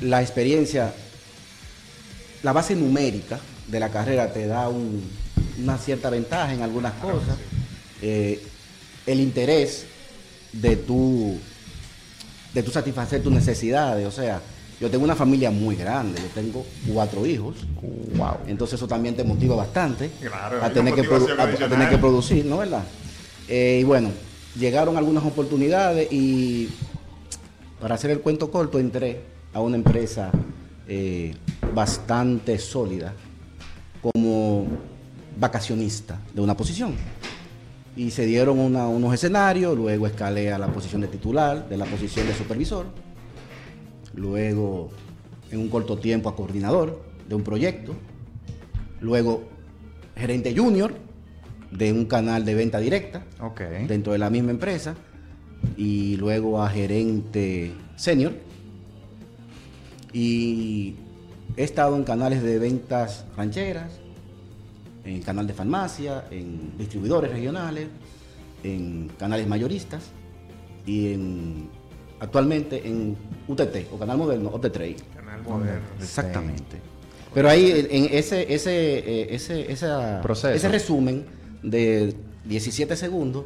[0.00, 0.92] la experiencia,
[2.42, 5.02] la base numérica de la carrera te da un-
[5.62, 7.36] una cierta ventaja en algunas cosas.
[8.00, 8.42] Eh,
[9.06, 9.86] el interés
[10.52, 11.36] de tu,
[12.54, 14.06] de tu satisfacer tus necesidades.
[14.06, 14.40] O sea,
[14.80, 17.56] yo tengo una familia muy grande, yo tengo cuatro hijos.
[18.16, 18.36] Wow.
[18.46, 22.58] Entonces eso también te motiva bastante Claro, a, tener que a- tener que producir, ¿no
[22.58, 22.84] verdad?
[23.48, 24.10] Eh, y bueno,
[24.58, 26.68] llegaron algunas oportunidades y
[27.80, 29.20] para hacer el cuento corto entré
[29.52, 30.30] a una empresa
[30.88, 31.34] eh,
[31.74, 33.14] bastante sólida
[34.00, 34.66] como
[35.38, 36.94] vacacionista de una posición.
[37.96, 41.84] Y se dieron una- unos escenarios, luego escalé a la posición de titular, de la
[41.84, 42.86] posición de supervisor,
[44.14, 44.90] luego
[45.50, 47.94] en un corto tiempo a coordinador de un proyecto,
[49.00, 49.44] luego
[50.16, 50.94] gerente junior
[51.70, 53.24] de un canal de venta directa
[53.86, 54.94] dentro de la misma empresa
[55.76, 58.32] y luego a gerente senior
[60.12, 60.94] y
[61.56, 63.92] he estado en canales de ventas rancheras,
[65.04, 67.88] en canal de farmacia, en distribuidores regionales,
[68.62, 70.04] en canales mayoristas
[70.86, 71.68] y en
[72.20, 73.16] actualmente en
[73.46, 74.96] UTT o Canal Moderno o T3.
[75.14, 75.80] Canal moderno.
[76.00, 76.80] Exactamente.
[77.32, 80.48] Pero ahí en ese ese eh, ese esa- Proceso.
[80.54, 81.24] ese resumen
[81.62, 82.14] de
[82.46, 83.44] 17 segundos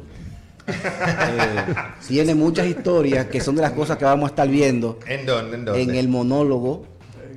[0.67, 1.75] eh,
[2.07, 5.55] tiene muchas historias que son de las cosas que vamos a estar viendo ¿En dónde?
[5.57, 5.81] ¿En dónde?
[5.81, 6.85] en el monólogo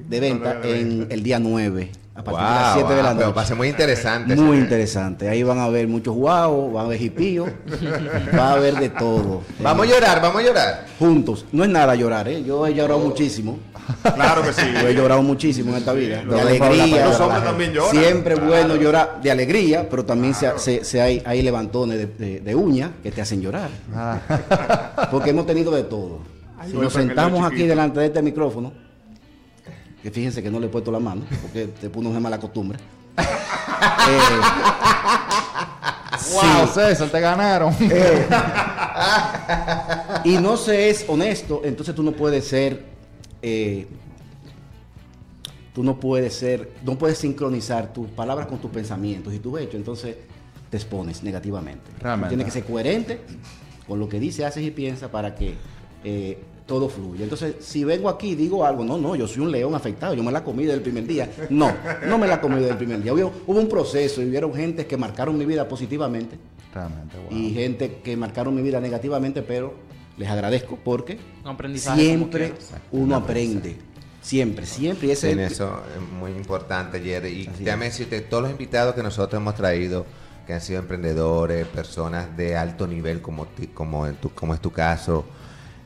[0.09, 3.27] de venta en el día 9 a partir Wow, de las 7 de la pero
[3.27, 3.37] noche.
[3.37, 4.37] va a ser muy interesante.
[4.37, 5.29] Muy interesante.
[5.29, 7.51] Ahí van a ver muchos guau, van a ver hipíos,
[8.39, 9.43] va a haber de todo.
[9.61, 10.87] Vamos a llorar, vamos a llorar.
[10.99, 11.45] juntos.
[11.53, 12.43] No es nada llorar, ¿eh?
[12.43, 13.59] Yo he llorado muchísimo.
[14.15, 14.63] Claro que sí.
[14.81, 16.23] Yo he llorado muchísimo en esta vida.
[16.25, 17.07] de alegría.
[17.07, 17.91] Los hombres también lloran.
[17.97, 18.49] Siempre Claro.
[18.49, 22.55] bueno llorar de alegría, pero también se, se- se hay, hay levantones de, de, de
[22.55, 23.71] uñas que te hacen llorar.
[23.95, 24.19] Ah.
[25.11, 26.21] Porque hemos tenido de todo.
[26.59, 27.69] Ay, Si nos sentamos aquí chiquito.
[27.69, 28.73] delante de este micrófono,
[30.03, 32.79] que fíjense que no le he puesto la mano, porque te pone una mala costumbre.
[34.09, 34.19] Eh,
[36.33, 37.75] Wow, César, te ganaron.
[37.81, 38.27] Eh,
[40.25, 42.83] y no se es honesto, entonces tú no puedes ser,
[43.43, 43.87] eh,
[45.75, 49.75] tú no puedes ser, no puedes sincronizar tus palabras con tus pensamientos y tus hechos,
[49.75, 50.17] entonces
[50.71, 51.91] te expones negativamente.
[52.01, 52.35] Realmente.
[52.35, 53.21] Tienes que ser coherente
[53.87, 55.55] con lo que dices, haces y piensas para que
[56.03, 57.23] eh, todo fluya.
[57.23, 60.23] Entonces, si vengo aquí y digo algo, no, no, yo soy un león afectado, yo
[60.23, 61.31] me la comí desde el primer día.
[61.51, 61.73] No,
[62.09, 63.13] no me la comí desde el primer día.
[63.13, 66.37] Hubo, hubo un proceso y hubieron gente que marcaron mi vida positivamente
[66.75, 67.39] Realmente, wow.
[67.39, 69.75] y gente que marcaron mi vida negativamente, pero
[70.17, 71.19] les agradezco porque
[71.97, 72.53] siempre
[72.93, 73.77] uno aprende.
[74.23, 75.09] Siempre, siempre.
[75.09, 77.29] Y ese En eso es muy importante, Jerry.
[77.43, 80.05] Y Así déjame decirte, todos los invitados que nosotros hemos traído,
[80.47, 84.61] que han sido emprendedores, personas de alto nivel, como, ti- como, en tu- como es
[84.61, 85.25] tu caso,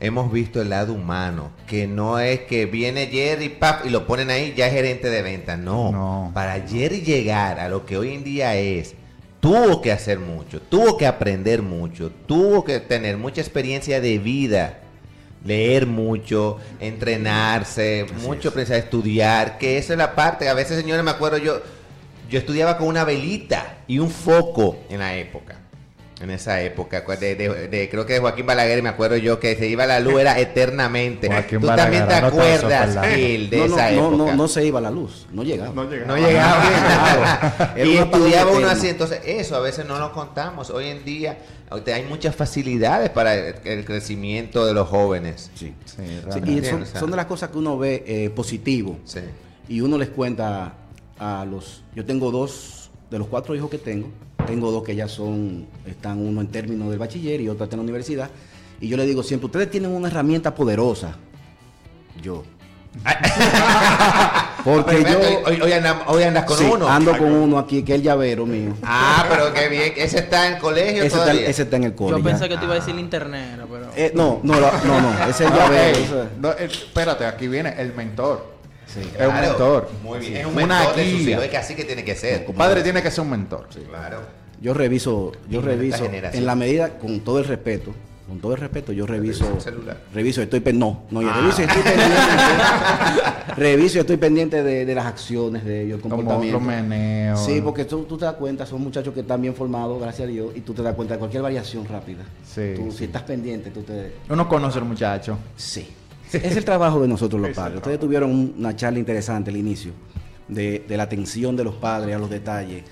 [0.01, 4.31] hemos visto el lado humano, que no es que viene Jerry pap, y lo ponen
[4.31, 5.59] ahí, ya es gerente de ventas.
[5.59, 5.93] No.
[5.93, 6.31] No.
[6.33, 8.95] Para Jerry llegar a lo que hoy en día es,
[9.41, 14.81] tuvo que hacer mucho, tuvo que aprender mucho, tuvo que tener mucha experiencia de vida
[15.45, 21.11] leer mucho, entrenarse, mucho pensar, estudiar, que esa es la parte, a veces señores me
[21.11, 21.63] acuerdo yo,
[22.29, 25.60] yo estudiaba con una velita y un foco en la época.
[26.21, 29.41] En esa época, cu- de, de- de- creo que de Joaquín Balaguer, me acuerdo yo,
[29.41, 31.29] que se iba la luz era eternamente.
[31.29, 33.15] Joaquín Tú también te acuerdas, ¿verdad?
[33.15, 34.17] Gil, de no, no, esa no, época.
[34.17, 35.73] no, no se iba la luz, no llegaba.
[35.73, 36.07] No llegaba.
[36.21, 37.73] No llegaba.
[37.77, 40.69] Era y estudiaba uno así, entonces eso a veces no lo contamos.
[40.71, 41.39] Hoy en día
[41.71, 45.51] hay muchas facilidades para el, el crecimiento de los jóvenes.
[45.55, 45.73] Sí.
[45.87, 46.53] Sí, Sí, realmente.
[46.67, 49.21] y son, son de las cosas que uno ve eh, positivo Sí.
[49.69, 50.75] y uno les cuenta
[51.19, 51.83] a los...
[51.95, 54.09] Yo tengo dos, de los cuatro hijos que tengo,
[54.47, 57.81] tengo dos que ya son, están uno en términos del bachiller y otro está en
[57.81, 58.31] la universidad.
[58.81, 61.17] Y yo le digo siempre, ustedes tienen una herramienta poderosa.
[62.23, 62.45] Yo.
[64.65, 65.65] Porque yo...
[65.65, 66.89] hoy, andas, hoy andas con Sí, uno.
[66.89, 68.75] ando con uno aquí, que es el llavero mío.
[68.83, 69.93] Ah, pero qué bien.
[69.97, 71.47] Ese está en el colegio Ese está, todavía.
[71.49, 72.19] ese está en el cole.
[72.19, 73.87] Yo pensé que te iba a decir internet, pero...
[73.97, 75.99] Eh, no, no, no, no, no, ese es el Ah, llavero.
[75.99, 76.05] ok.
[76.05, 78.60] ese- No, eh, espérate, aquí viene el mentor.
[78.93, 79.01] Sí.
[79.19, 79.89] Es un mentor.
[80.03, 80.33] Muy bien.
[80.33, 80.39] Sí.
[80.41, 81.45] Es un Una mentor de sus hijos.
[81.45, 82.45] Es que así que tiene que ser.
[82.45, 83.69] Como- Padre tiene que ser un mentor.
[83.89, 84.21] Claro.
[84.61, 87.95] Yo reviso, yo reviso, en la medida, con todo el respeto,
[88.29, 89.97] con todo el respeto, yo reviso, Revisa el celular.
[90.13, 91.41] reviso, estoy no, no, yo Ah.
[91.41, 92.17] reviso y estoy pendiente,
[93.57, 96.59] reviso y estoy pendiente de, de las acciones de ellos, el Como comportamiento.
[96.59, 97.45] los meneos.
[97.45, 100.31] Sí, porque tú, tú te das cuenta, son muchachos que están bien formados, gracias a
[100.31, 102.25] Dios, y tú te das cuenta de cualquier variación rápida.
[102.45, 102.99] Sí, Tú, sí.
[102.99, 104.13] Si estás pendiente, tú te...
[104.29, 105.39] Uno conoce al muchacho.
[105.57, 105.89] Sí.
[106.33, 107.77] Es el trabajo de nosotros los Es el padres.
[107.79, 109.93] Ustedes tuvieron un- una charla interesante al inicio
[110.49, 112.85] de, de la atención de los padres a los detalles.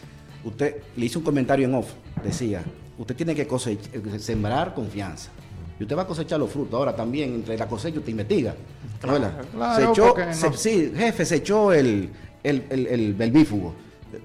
[0.45, 1.91] Usted le hizo un comentario en off,
[2.25, 2.63] decía,
[2.99, 5.31] usted tiene que cosech- eh, sembrar confianza.
[5.79, 6.75] Y usted va a cosechar los frutos.
[6.75, 8.55] Ahora también, entre la cosecha, usted investiga.
[9.03, 9.41] ¿verdad?
[9.53, 12.11] claro, se echó, se- no- sí, jefe, se echó el,
[12.43, 13.75] el, el, el belvífugo.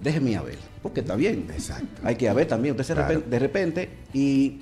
[0.02, 1.46] Déjeme a ver, porque está bien.
[1.54, 2.02] Exacto.
[2.04, 2.72] Hay que ver también.
[2.74, 3.22] Usted se Claro.
[3.22, 4.60] de repente, y,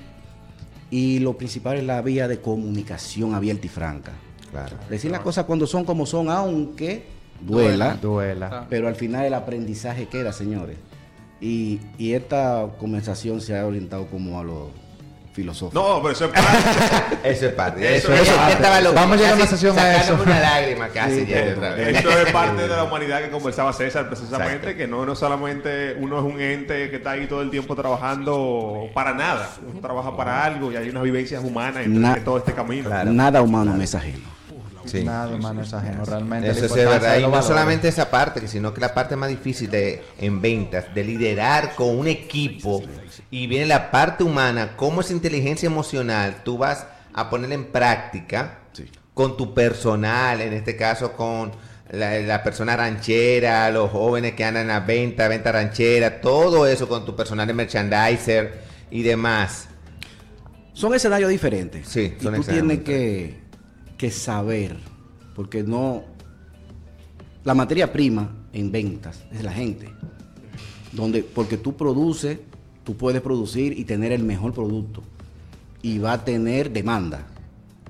[0.89, 4.11] y lo principal es la vía de comunicación abierta y franca.
[4.51, 4.75] Claro.
[4.89, 7.05] Decir las cosas cuando son como son, aunque
[7.39, 8.65] duela, Duela.
[8.69, 10.77] pero al final el aprendizaje queda, señores.
[11.39, 14.69] Y, y esta conversación se ha orientado como a lo
[15.33, 15.81] filosófico.
[15.81, 17.17] No, pero eso es parte.
[17.31, 17.95] Eso es parte.
[17.95, 18.53] Eso Eso, es eso parte.
[18.53, 18.95] estaba loco.
[18.95, 20.19] Vamos a llegar a una sesión a eso.
[20.21, 21.21] una lágrima casi.
[21.21, 21.95] Sí, pero- otra vez.
[21.97, 24.77] Esto es parte de la humanidad que conversaba César precisamente, Exacto.
[24.77, 28.89] que no, no solamente uno es un ente que está ahí todo el tiempo trabajando
[28.93, 32.51] para nada, uno trabaja para algo y hay unas vivencias humanas en Na- todo este
[32.53, 32.89] camino.
[33.05, 34.29] Nada humano me es ajeno.
[34.85, 35.03] Sí.
[35.03, 35.37] Nada.
[36.05, 36.49] Realmente.
[36.49, 37.17] Eso es verdad.
[37.17, 37.45] Y no valores.
[37.45, 41.97] solamente esa parte, sino que la parte más difícil de, en ventas, de liderar con
[41.97, 42.83] un equipo.
[43.29, 48.59] Y viene la parte humana, cómo esa inteligencia emocional tú vas a poner en práctica
[49.13, 51.51] con tu personal, en este caso con
[51.89, 57.05] la, la persona ranchera, los jóvenes que andan a venta, venta ranchera, todo eso con
[57.05, 59.67] tu personal de merchandiser y demás.
[60.73, 61.87] Son escenarios diferentes.
[61.87, 63.40] Sí, y son tú escenarios tienes que
[64.01, 64.77] que saber,
[65.35, 66.01] porque no...
[67.43, 69.93] La materia prima en ventas es la gente.
[70.91, 72.39] Donde, porque tú produces,
[72.83, 75.03] tú puedes producir y tener el mejor producto.
[75.83, 77.27] Y va a tener demanda.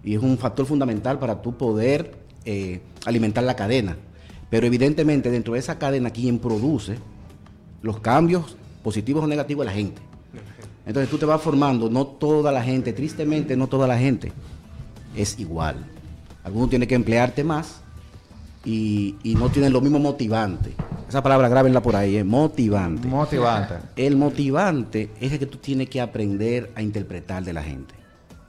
[0.04, 3.96] Y es un factor fundamental para tú poder eh, alimentar la cadena.
[4.50, 6.98] Pero evidentemente dentro de esa cadena quien produce
[7.82, 10.02] los cambios positivos o negativos es la gente.
[10.86, 14.34] Entonces tú te vas formando, no toda la gente, tristemente no toda la gente
[15.16, 15.78] es igual.
[16.44, 17.82] Algunos tienen que emplearte más
[18.66, 20.74] y, y no tienen lo mismo motivante.
[21.08, 23.08] Esa palabra grábenla por ahí, es motivante.
[23.08, 23.76] Motivante.
[23.96, 27.94] El motivante es el que tú tienes que aprender a interpretar de la gente.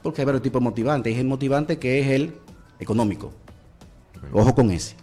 [0.02, 1.12] Porque hay varios tipos de motivantes.
[1.14, 2.34] Hay el motivante que es el
[2.78, 3.32] económico.
[4.32, 4.94] Ojo con ese.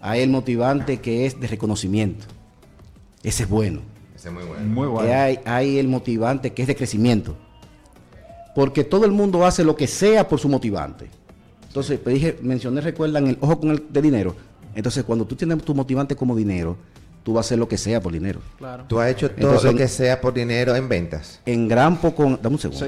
[0.00, 2.26] Hay el motivante que es de reconocimiento.
[3.22, 3.80] Ese es bueno.
[4.16, 4.66] Ese es muy bueno.
[4.66, 5.12] Muy Y bueno.
[5.12, 7.36] hay, hay el motivante que es de crecimiento.
[8.54, 11.08] Porque todo el mundo hace lo que sea por su motivante.
[11.70, 14.34] Entonces, pues dije, mencioné, recuerdan, el ojo con el de dinero.
[14.74, 16.76] Entonces, cuando tú tienes tu motivante como dinero,
[17.22, 18.40] tú vas a hacer lo que sea por dinero.
[18.58, 18.84] Claro.
[18.88, 21.38] Tú has hecho todo Entonces- lo que sea por dinero en ventas.
[21.46, 22.24] En gran poco...
[22.42, 22.86] Dame un segundo.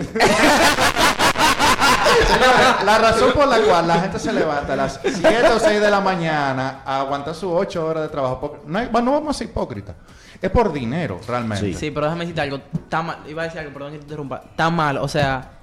[2.84, 5.90] La razón por la cual la gente se levanta a las 7 o 6 de
[5.90, 9.38] la mañana a aguantar sus 8 horas de trabajo, no, hay- bueno, no vamos a
[9.38, 9.94] ser hipócritas,
[10.40, 11.72] es por dinero, realmente.
[11.74, 12.56] Sí, pero déjame decirte algo.
[12.74, 13.18] Está mal.
[13.28, 14.42] Iba a decir algo, perdón que te interrumpa.
[14.50, 15.58] Está mal, o sea.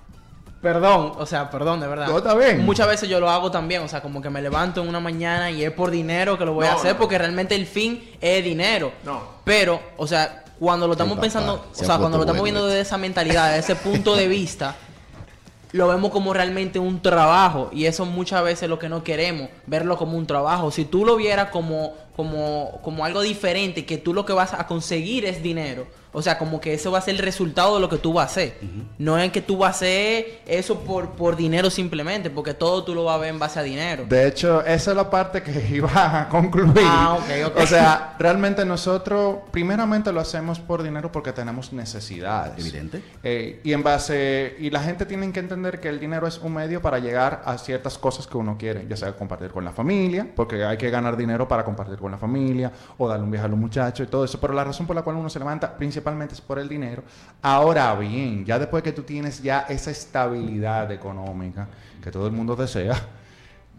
[0.61, 2.07] Perdón, o sea, perdón, de verdad.
[2.07, 2.65] No, está bien.
[2.65, 5.49] Muchas veces yo lo hago también, o sea, como que me levanto en una mañana
[5.49, 6.99] y es por dinero que lo voy a hacer, no.
[6.99, 8.91] porque realmente el fin es dinero.
[9.05, 9.21] No.
[9.45, 12.59] Pero, o sea, cuando lo estamos papá, pensando, se o sea, cuando lo estamos bueno
[12.59, 14.75] viendo desde esa mentalidad, desde ese punto de vista,
[15.71, 19.49] lo vemos como realmente un trabajo y eso muchas veces es lo que no queremos,
[19.65, 20.71] verlo como un trabajo.
[20.71, 24.67] Si tú lo vieras como, como, como algo diferente, que tú lo que vas a
[24.67, 27.89] conseguir es dinero, o sea, como que eso va a ser el resultado de lo
[27.89, 28.57] que tú vas a hacer.
[28.97, 32.95] No es que tú vas a hacer eso por, por dinero simplemente, porque todo tú
[32.95, 34.05] lo vas a ver en base a dinero.
[34.09, 36.83] De hecho, esa es la parte que iba a concluir.
[36.83, 37.61] Ah, ok, ok.
[37.61, 42.57] O sea, realmente nosotros, primeramente lo hacemos por dinero porque tenemos necesidades.
[42.57, 43.03] Evidente.
[43.21, 46.55] Eh, y en base, y la gente tiene que entender que el dinero es un
[46.55, 50.27] medio para llegar a ciertas cosas que uno quiere, ya sea compartir con la familia,
[50.35, 53.49] porque hay que ganar dinero para compartir con la familia, o darle un viaje a
[53.49, 54.39] los muchachos y todo eso.
[54.39, 55.98] Pero la razón por la cual uno se levanta principalmente
[56.31, 57.03] es por el dinero.
[57.41, 61.67] Ahora bien, ya después que tú tienes ya esa estabilidad económica
[62.01, 62.95] que todo el mundo desea,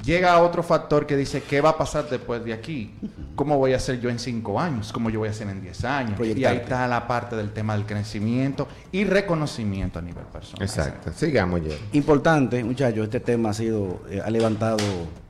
[0.05, 2.95] llega otro factor que dice, ¿qué va a pasar después de aquí?
[3.35, 4.93] ¿Cómo voy a hacer yo en cinco años?
[4.93, 6.21] ¿Cómo yo voy a hacer en 10 años?
[6.21, 10.63] Y ahí está la parte del tema del crecimiento y reconocimiento a nivel personal.
[10.63, 11.13] Exacto.
[11.15, 11.79] Sigamos, Jerry.
[11.93, 14.79] Importante, muchachos, este tema ha sido, eh, ha levantado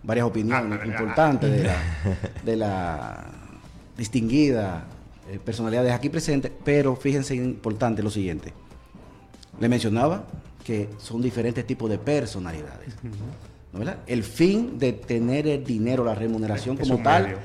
[0.03, 1.77] varias opiniones Ah, ah, importantes de la,
[2.45, 3.25] de la
[3.97, 4.85] distinguida
[5.39, 8.53] personalidades aquí presentes, pero fíjense importante lo siguiente.
[9.59, 10.25] Le mencionaba
[10.65, 12.95] que son diferentes tipos de personalidades.
[13.73, 13.99] ¿no verdad?
[14.07, 17.39] El fin de tener el dinero, la remuneración Es como tal, medio.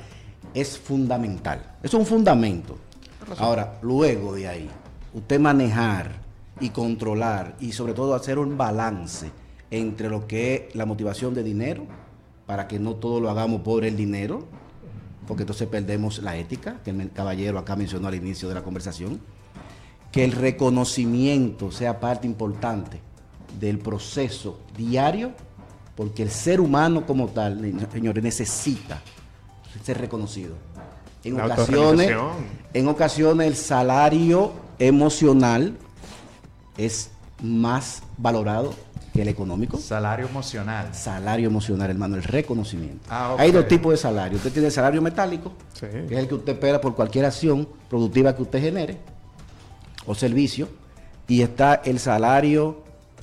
[0.54, 1.76] es fundamental.
[1.82, 2.76] Es un fundamento.
[3.38, 4.70] Ahora, luego de ahí,
[5.14, 6.12] usted manejar
[6.60, 9.30] y controlar y sobre todo hacer un balance
[9.70, 11.84] entre lo que es la motivación de dinero,
[12.46, 14.46] para que no todo lo hagamos por el dinero,
[15.26, 19.20] porque entonces perdemos la ética, que el caballero acá mencionó al inicio de la conversación,
[20.12, 23.00] que el reconocimiento sea parte importante
[23.58, 25.32] del proceso diario,
[25.94, 27.60] porque el ser humano como tal,
[27.92, 29.02] señores, necesita
[29.82, 30.54] ser reconocido.
[31.24, 32.12] En La ocasiones,
[32.72, 35.76] en ocasiones el salario emocional
[36.76, 37.10] es
[37.42, 38.74] más valorado
[39.20, 39.78] el económico.
[39.78, 40.94] Salario emocional.
[40.94, 43.06] Salario emocional, hermano, el reconocimiento.
[43.10, 43.36] Ah.
[43.38, 44.36] Hay dos tipos de salario.
[44.36, 45.86] Usted tiene el salario metálico, Sí.
[46.08, 48.98] que es el que usted espera por cualquier acción productiva que usted genere
[50.06, 50.68] o servicio.
[51.28, 52.82] Y está el salario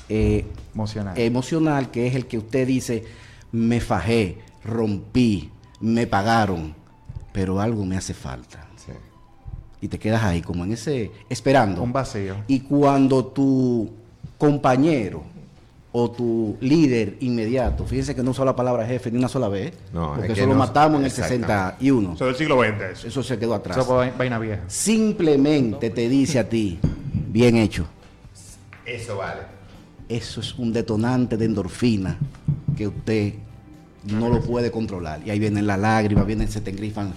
[0.09, 1.17] eh, Emocional.
[1.17, 3.03] emocional, que es el que usted dice,
[3.51, 6.75] me fajé, rompí, me pagaron,
[7.31, 8.67] pero algo me hace falta.
[9.81, 11.83] Y te quedas ahí, como en ese, esperando.
[11.83, 12.35] Un vacío.
[12.47, 13.91] Y cuando tu
[14.37, 15.23] compañero
[15.95, 19.73] o tu líder inmediato, fíjense que no usó la palabra jefe ni una sola vez,
[19.93, 21.45] No, porque es que eso lo matamos en el exactamente.
[21.47, 22.13] 61.
[22.15, 22.81] Eso del siglo XX.
[22.93, 23.07] Eso.
[23.07, 23.77] Eso se quedó atrás.
[23.77, 24.63] Eso fue vai- vaina vieja.
[24.67, 26.79] Simplemente te dice a ti,
[27.29, 27.85] bien hecho.
[28.85, 29.41] Eso vale.
[30.09, 32.17] Eso es un detonante de endorfina
[32.75, 33.33] que usted
[34.05, 35.21] no lo puede controlar.
[35.25, 37.13] Y ahí vienen las lágrimas, vienen, se te engrifan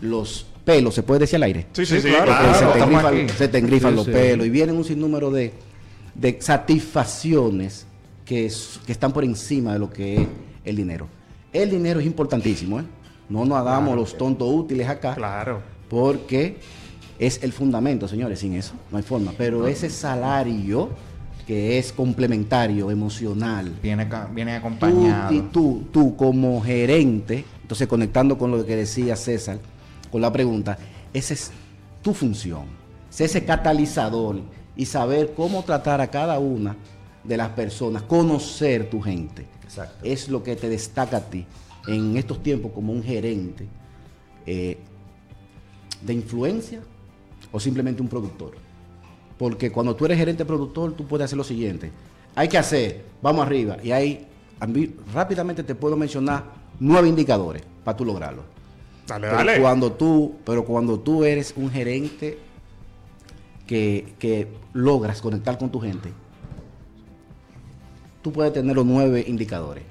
[0.00, 1.66] los pelos, ¿se puede decir al aire?
[1.74, 2.48] Sí, sí, sí, claro, claro.
[2.48, 3.28] Porque se, te engrifan, aquí.
[3.36, 4.12] se te engrifan Sí, los sí.
[4.12, 5.52] pelos y vienen un sinnúmero de,
[6.14, 7.86] de satisfacciones
[8.24, 10.28] que, es- que están por encima de lo que es
[10.64, 11.08] el dinero.
[11.52, 12.84] El dinero es importantísimo, ¿eh?
[13.28, 15.62] No nos hagamos los tontos útiles acá, Claro.
[15.88, 16.58] porque
[17.18, 19.32] es el fundamento, señores, sin eso no hay forma.
[19.38, 20.90] Pero ese salario
[21.46, 23.70] que es complementario, emocional.
[23.82, 25.28] Viene, viene Tú, acompañado.
[25.28, 29.58] ti- tú, tú como gerente, entonces conectando con lo que decía César,
[30.10, 30.78] con la pregunta,
[31.12, 31.50] esa es
[32.02, 32.62] tu función,
[33.10, 34.40] ser ese catalizador
[34.76, 36.76] y saber cómo tratar a cada una
[37.24, 39.46] de las personas, conocer tu gente.
[39.64, 40.04] Exacto.
[40.04, 41.44] Es lo que te destaca a ti
[41.86, 43.66] en estos tiempos como un gerente
[44.46, 44.78] eh,
[46.02, 46.80] de influencia
[47.50, 48.52] o simplemente un productor.
[49.38, 51.90] Porque cuando tú eres gerente productor, tú puedes hacer lo siguiente.
[52.34, 53.76] Hay que hacer, vamos arriba.
[53.82, 54.26] Y ahí
[55.12, 56.44] rápidamente te puedo mencionar
[56.78, 58.42] nueve indicadores para tú lograrlo.
[59.06, 59.60] Dale, Pero dale.
[59.60, 62.38] cuando tú, pero cuando tú eres un gerente
[63.66, 66.10] que, que logras conectar con tu gente,
[68.24, 69.84] tú puedes tener los nueve indicadores,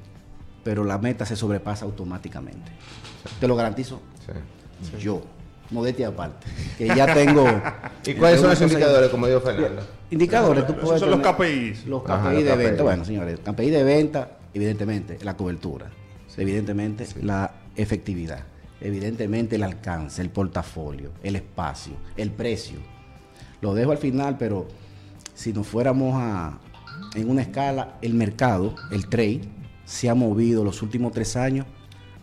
[0.63, 2.71] pero la meta se sobrepasa automáticamente.
[3.39, 4.01] Te lo garantizo
[4.81, 4.97] Sí.
[5.03, 5.21] yo,
[5.69, 6.47] modestia aparte,
[6.79, 7.45] que ya tengo.
[8.05, 9.83] ¿Y cuáles son cosa- indicadores, como dijo Fernando?
[10.09, 11.85] Indicadores, tú puedes son los KPIs.
[11.85, 12.57] Los KPI Ajá, los de KPI.
[12.57, 15.91] venta, bueno, señores, KPI de venta, evidentemente, la cobertura,
[16.37, 18.43] evidentemente, la efectividad,
[18.81, 22.79] evidentemente, el alcance, el portafolio, el espacio, el precio.
[23.61, 24.67] Lo dejo al final, pero
[25.35, 26.57] si nos fuéramos a,
[27.15, 29.41] en una escala, el mercado, el trade,
[29.85, 31.65] se ha movido los últimos tres años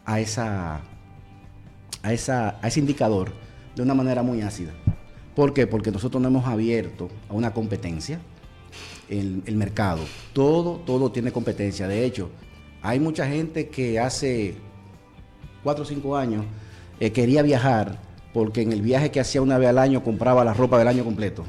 [0.04, 0.82] a esa
[2.02, 3.32] a, esa, a ese indicador
[3.76, 4.72] de una manera muy ácida.
[5.34, 5.66] ¿Por qué?
[5.66, 8.20] Porque nosotros no hemos abierto a una competencia
[9.08, 10.00] el, el mercado.
[10.32, 11.86] Todo, todo tiene competencia.
[11.88, 12.30] De hecho,
[12.82, 14.56] hay mucha gente que hace
[15.62, 16.44] cuatro o cinco años
[16.98, 17.98] eh, quería viajar
[18.32, 21.04] porque en el viaje que hacía una vez al año compraba la ropa del año
[21.04, 21.44] completo.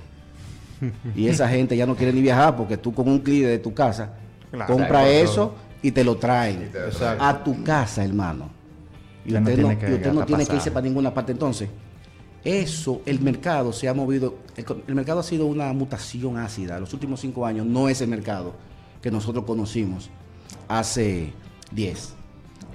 [1.16, 3.74] Y esa gente ya no quiere ni viajar porque tú con un clic de tu
[3.74, 4.14] casa
[4.52, 4.74] Claro.
[4.74, 7.24] compra eso y te lo traen te lo Exacto.
[7.24, 8.50] a tu casa, hermano.
[9.26, 11.14] Y no usted no, tiene que y usted no gastar tiene que irse para ninguna
[11.14, 11.32] parte.
[11.32, 11.70] Entonces,
[12.44, 16.80] eso, el mercado se ha movido, el, mercado ha sido una mutación ácida.
[16.80, 18.54] Los últimos cinco años no es el mercado
[19.02, 20.10] que nosotros conocimos
[20.68, 21.34] hace
[21.72, 22.16] 10.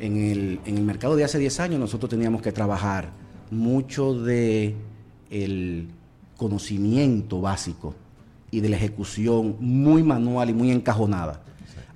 [0.01, 3.11] En el, en el mercado de hace 10 años nosotros teníamos que trabajar
[3.51, 4.77] mucho de
[5.31, 5.89] el
[6.37, 7.95] conocimiento básico
[8.51, 11.43] y de la ejecución muy manual y muy encajonada.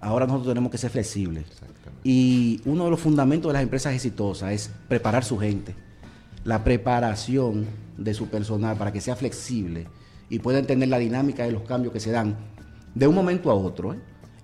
[0.01, 1.45] Ahora nosotros tenemos que ser flexibles.
[2.03, 5.75] Y uno de los fundamentos de las empresas exitosas es preparar su gente.
[6.45, 7.67] La preparación
[7.99, 9.87] de su personal para que sea flexible
[10.31, 12.37] y pueda entender la dinámica de los cambios que se dan
[12.95, 13.93] de un momento a otro.
[13.93, 13.99] ¿eh?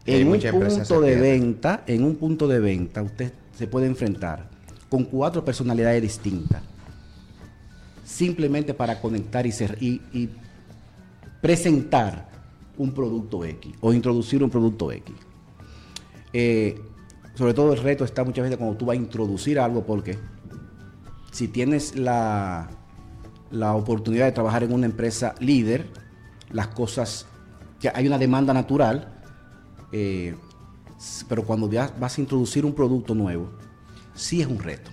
[0.05, 4.51] En un punto de venta, en un punto de venta, usted se puede enfrentar
[4.88, 6.62] con cuatro personalidades distintas.
[8.07, 10.31] Simplemente para conectar y, ser, y,
[11.43, 12.29] presentar
[12.79, 15.13] un producto X o introducir un producto X.
[16.33, 16.81] Eh,
[17.35, 20.17] sobre todo el reto está muchas veces cuando tú vas a introducir algo porque
[21.33, 22.71] si tienes la,
[23.51, 25.87] la oportunidad de trabajar en una empresa líder,
[26.53, 27.27] las cosas,
[27.81, 29.21] ya hay una demanda natural,
[29.91, 30.37] eh,
[31.29, 33.51] pero cuando ya vas a introducir un producto nuevo,
[34.15, 34.93] sí es un reto.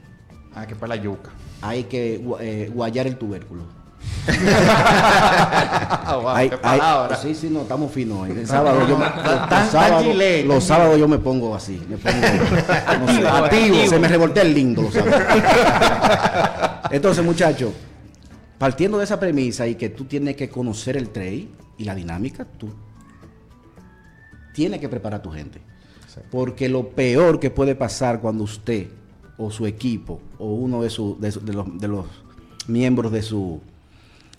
[0.55, 1.31] Ah, que para la yuca.
[1.65, 3.63] Hay que eh, guayar el tubérculo.
[6.05, 7.15] Wow, Hay- qué hay- palabra.
[7.15, 8.31] sí, sí, no, estamos finos hoy.
[8.31, 9.05] El sábado yo me,
[10.43, 11.81] los, sábados, los yo me pongo así.
[11.89, 12.17] Me pongo,
[12.99, 13.87] no sé, Activo.
[13.87, 15.21] Se me revoltea el lindo los sábados.
[16.91, 17.71] Entonces, muchachos,
[18.57, 21.47] partiendo de esa premisa y que tú tienes que conocer el trade
[21.77, 22.69] y la dinámica, tú
[24.53, 25.61] tienes que preparar a tu gente.
[26.29, 28.87] Porque lo peor que puede pasar cuando usted
[29.37, 32.05] o su equipo o uno de, su- de su- de los, de los
[32.67, 33.61] miembros de su,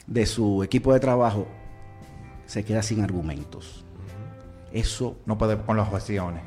[0.07, 1.47] de su equipo de trabajo
[2.47, 3.85] se queda sin argumentos.
[4.73, 6.43] Eso No puede con las objeciones.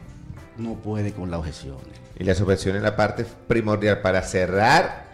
[0.58, 1.84] no puede con las objeciones.
[2.20, 5.06] Y la subvención es la parte primordial para cerrar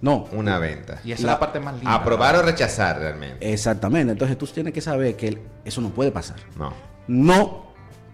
[0.00, 1.00] No, una venta.
[1.04, 1.94] Y esa La- es la parte más linda.
[1.94, 3.52] Aprobar o rechazar realmente.
[3.52, 4.12] exactamente.
[4.12, 6.36] Entonces tú tienes que saber que eso no puede pasar.
[6.56, 6.72] No.
[7.06, 7.66] No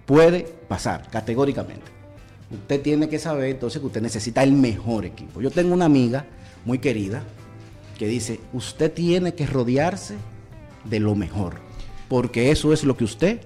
[0.07, 1.91] puede pasar, categóricamente.
[2.51, 5.41] Usted tiene que saber entonces que usted necesita el mejor equipo.
[5.41, 6.25] Yo tengo una amiga
[6.65, 7.23] muy querida
[7.99, 10.17] que dice, usted tiene que rodearse
[10.85, 11.55] de lo mejor,
[12.09, 13.41] porque eso es lo que usted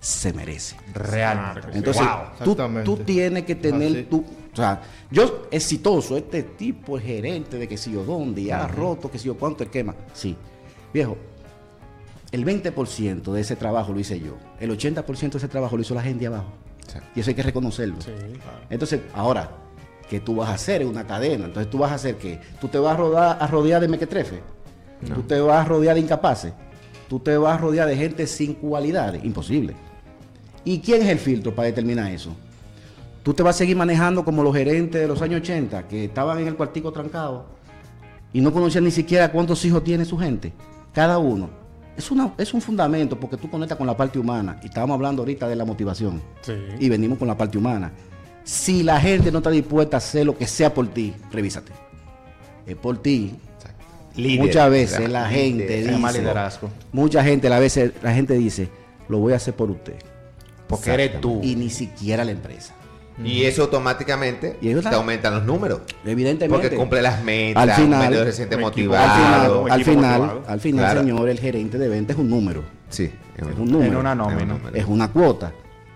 [0.00, 0.76] se merece.
[0.94, 1.68] Realmente.
[1.74, 2.56] Entonces, Wow.
[2.56, 4.02] tú, tú tienes que tener Así.
[4.04, 4.24] tu...
[4.52, 8.66] O sea, yo exitoso, este tipo es gerente de que si yo dónde, y ha
[8.66, 9.94] roto, que si yo cuánto esquema.
[10.12, 10.36] Sí.
[10.92, 11.16] Viejo,
[12.32, 14.36] el 20% de ese trabajo lo hice yo.
[14.58, 16.52] El 80% de ese trabajo lo hizo la gente de abajo.
[17.14, 17.96] Y eso hay que reconocerlo.
[18.68, 19.50] Entonces, ahora,
[20.08, 20.82] ¿qué tú vas a hacer?
[20.82, 21.46] Es una cadena.
[21.46, 24.40] Entonces, tú vas a hacer que tú te vas a, rodar, a rodear de mequetrefe.
[25.14, 26.52] Tú te vas a rodear de incapaces.
[27.08, 29.24] Tú te vas a rodear de gente sin cualidades.
[29.24, 29.74] Imposible.
[30.64, 32.34] ¿Y quién es el filtro para determinar eso?
[33.22, 36.38] Tú te vas a seguir manejando como los gerentes de los años 80 que estaban
[36.38, 37.46] en el cuartico trancado
[38.32, 40.52] y no conocían ni siquiera cuántos hijos tiene su gente,
[40.92, 41.50] cada uno.
[41.96, 44.58] Es, una, es un fundamento porque tú conectas con la parte humana.
[44.62, 46.20] Y estábamos hablando ahorita de la motivación.
[46.42, 46.54] Sí.
[46.78, 47.92] Y venimos con la parte humana.
[48.44, 51.72] Si la gente no está dispuesta a hacer lo que sea por ti, revísate.
[52.66, 53.34] Es por ti.
[54.16, 55.22] Líder, Muchas veces ¿verdad?
[55.22, 56.68] la gente dice, liderazgo.
[56.92, 58.68] mucha gente la veces la gente dice,
[59.08, 59.94] lo voy a hacer por usted
[60.66, 61.40] Porque eres tú.
[61.44, 62.74] y ni siquiera la empresa.
[63.24, 65.80] Y eso automáticamente Y eso te aumentan los números.
[66.04, 66.48] Evidentemente.
[66.48, 70.44] Porque cumple las metas, Al final- se siente al final, un al equipo final, motivado.
[70.48, 71.00] al final, Claro.
[71.00, 72.62] señor, el gerente de venta es un número.
[72.88, 73.04] Sí,
[73.36, 73.90] es Es un- número.
[73.92, 74.58] En una es un nómina.
[74.74, 75.52] es una cuota,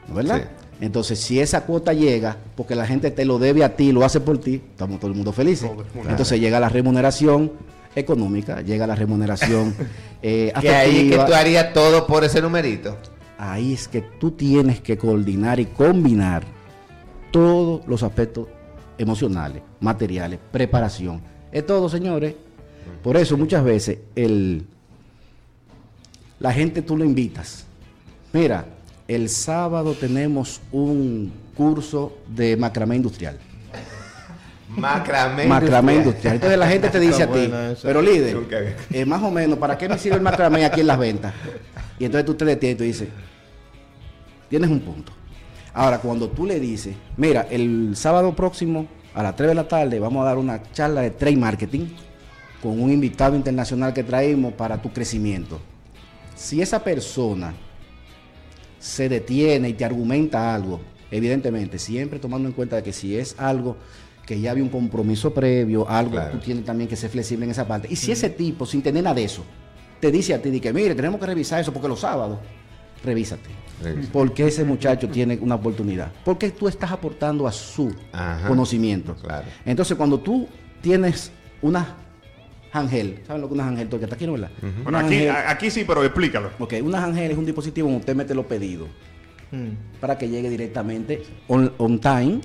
[0.08, 0.36] ¿no ¿verdad?
[0.42, 0.64] Sí.
[0.80, 4.20] Entonces, si esa cuota llega, porque la gente te lo debe a ti, lo hace
[4.20, 5.70] por ti, estamos todo el mundo felices.
[6.08, 7.52] Entonces llega la remuneración
[7.96, 9.74] económica, llega la remuneración
[10.22, 12.96] eh, Que ahí es que tú harías todo por ese numerito.
[13.38, 16.44] Ahí es que tú tienes que coordinar y combinar
[17.34, 18.46] todos los aspectos
[18.96, 21.20] emocionales, materiales, preparación.
[21.50, 22.36] Es todo, señores.
[23.02, 24.64] Por eso muchas veces el,
[26.38, 27.64] la gente tú lo invitas.
[28.32, 28.66] Mira,
[29.08, 33.36] el sábado tenemos un curso de macramé industrial.
[34.68, 35.46] Macramé.
[35.46, 36.36] Macramé industrial.
[36.36, 37.50] Entonces la gente te dice a ti,
[37.82, 41.00] pero líder, eh, más o menos, ¿para qué me sirve el macramé aquí en las
[41.00, 41.34] ventas?
[41.98, 43.08] Y entonces tú te detienes y tú dices,
[44.48, 45.12] tienes un punto.
[45.74, 49.98] Ahora, cuando tú le dices, mira, el sábado próximo a las 3 de la tarde
[49.98, 51.86] vamos a dar una charla de trade marketing
[52.62, 55.60] con un invitado internacional que traemos para tu crecimiento.
[56.36, 57.54] Si esa persona
[58.78, 63.76] se detiene y te argumenta algo, evidentemente, siempre tomando en cuenta que si es algo
[64.24, 66.32] que ya había un compromiso previo, algo Claro.
[66.32, 67.88] tú tienes también que ser flexible en esa parte.
[67.90, 69.44] Y si ese tipo, sin tener nada de eso,
[70.00, 72.38] te dice a ti de que, mire, tenemos que revisar eso porque los sábados,
[73.04, 73.50] revísate.
[73.82, 74.08] Revisa.
[74.12, 76.10] Porque ese muchacho tiene una oportunidad.
[76.24, 78.46] Porque tú estás aportando a su Ajá.
[78.48, 79.14] conocimiento.
[79.16, 79.44] Claro.
[79.66, 80.48] Entonces, cuando tú
[80.80, 81.96] tienes una
[82.72, 83.88] ángel, ¿saben lo que es una ángel?
[83.88, 84.32] Que está aquí, ¿no?
[84.32, 84.50] ¿verdad?
[84.60, 86.50] Bueno, Una aquí, aquí sí, pero explícalo.
[86.58, 88.88] Ok, una ángel es un dispositivo donde usted mete los pedidos
[89.52, 90.00] Mm.
[90.00, 92.40] para que llegue directamente on, on time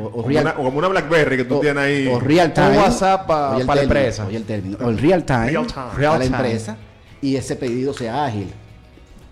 [0.00, 2.08] o, o Como real, una, como una Blackberry que tú o- tienes ahí.
[2.08, 2.70] o real time.
[2.70, 4.26] Un WhatsApp pa- Oye el pa la término, empresa.
[4.26, 5.80] oye el término, o el real time, Real time.
[5.80, 6.76] a Real la empresa
[7.22, 8.48] y ese pedido sea ágil.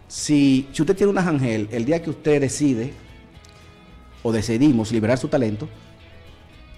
[0.09, 2.93] Si, si usted tiene una ángel, el día que usted decide
[4.23, 5.69] o decidimos liberar su talento,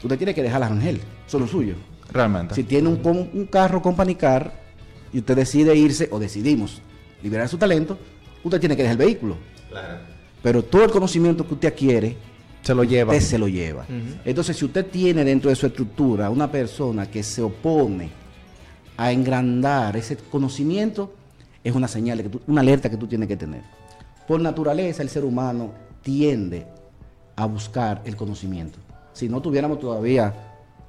[0.02, 1.74] usted tiene que dejar la ángel, solo suyo.
[2.10, 2.54] Realmente.
[2.54, 4.52] Si tiene un carro company car
[5.12, 6.80] y usted decide irse o decidimos
[7.22, 7.98] liberar su talento,
[8.42, 9.36] usted tiene que dejar el vehículo.
[9.68, 9.98] Claro.
[10.42, 12.16] Pero todo el conocimiento que usted adquiere,
[12.62, 13.12] Se lo lleva.
[13.12, 13.84] usted se lo lleva.
[14.24, 18.10] Entonces, si usted tiene dentro de su estructura una persona que se opone
[18.96, 21.12] a engrandar ese conocimiento,
[21.64, 23.62] es una señal, de que tú- una alerta que tú tienes que tener.
[24.26, 26.66] Por naturaleza, el ser humano tiende
[27.36, 28.78] a buscar el conocimiento.
[29.12, 30.34] Si no tuviéramos todavía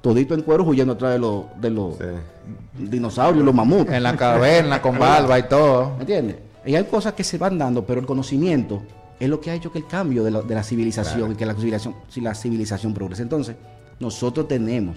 [0.00, 2.04] todito en cuero huyendo atrás de los, de los Sí.
[2.78, 3.90] dinosaurios, los mamuts.
[3.92, 5.94] En la caverna, con barba y todo.
[5.96, 6.36] ¿Me entiendes?
[6.64, 8.82] Y hay cosas que se van dando, pero el conocimiento
[9.18, 11.32] es lo que ha hecho que el cambio de la, de la civilización Claro.
[11.32, 13.22] y que la civilización, si la civilización progrese.
[13.22, 13.56] Entonces,
[13.98, 14.96] nosotros tenemos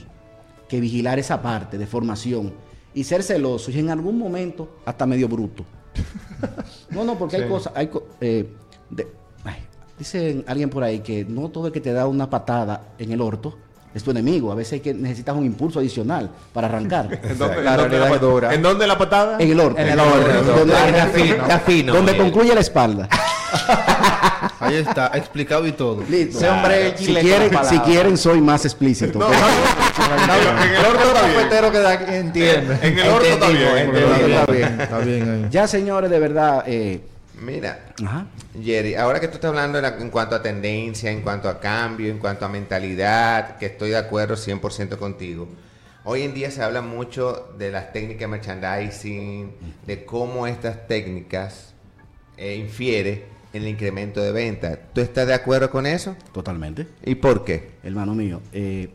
[0.68, 2.54] que vigilar esa parte de formación
[2.94, 5.64] y ser celosos y en algún momento hasta medio bruto.
[6.90, 8.48] No, no, porque hay cosas, hay co- eh,
[8.90, 9.08] de-
[9.46, 9.56] ay,
[9.98, 13.22] dice alguien por ahí que no todo el que te da una patada en el
[13.22, 13.58] orto
[13.94, 14.52] es tu enemigo.
[14.52, 17.08] A veces hay que necesitas un impulso adicional para arrancar.
[17.24, 18.54] ¿En dónde, La en dónde la, dura.
[18.54, 19.38] ¿En dónde la patada?
[19.40, 19.80] En el orto.
[19.80, 20.66] En el orto.
[21.94, 23.08] Donde concluye la espalda.
[24.64, 26.04] Ahí está, explicado y todo.
[26.10, 26.38] Listo.
[26.38, 29.20] Ese hombre si quieren, si quieren soy más explícito.
[29.20, 32.78] No, en el orto cafetero que da, entiende.
[32.82, 33.96] En el orto está bien.
[33.96, 37.02] Está bien, está bien, ya señores, de verdad, eh,
[37.42, 38.28] Mira, ajá.
[38.64, 41.60] Jerry, ahora que tú estás hablando en, la- en cuanto a tendencia, en cuanto a
[41.60, 45.48] cambio, en cuanto a mentalidad, que estoy de acuerdo 100% contigo.
[46.06, 49.52] Hoy en día se habla mucho de las técnicas de merchandising,
[49.86, 51.74] de cómo estas técnicas
[52.38, 54.78] eh, infiere en el incremento de ventas.
[54.94, 56.16] ¿Tú estás de acuerdo con eso?
[56.34, 57.72] totalmente, ¿Y por qué?
[57.84, 58.42] hermano mío.
[58.52, 58.90] eh,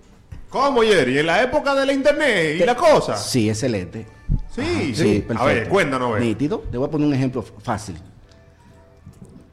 [0.51, 1.19] ¿Cómo, Jerry?
[1.19, 3.17] ¿En la época de la internet y la cosa?
[3.17, 4.07] sí, excelente.
[4.55, 6.23] Sí, Sí, A ver, cuéntanos, a ver.
[6.23, 6.61] Nítido.
[6.71, 7.97] Te voy a poner un ejemplo fácil.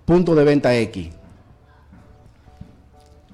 [0.06, 1.10] Punto de venta X.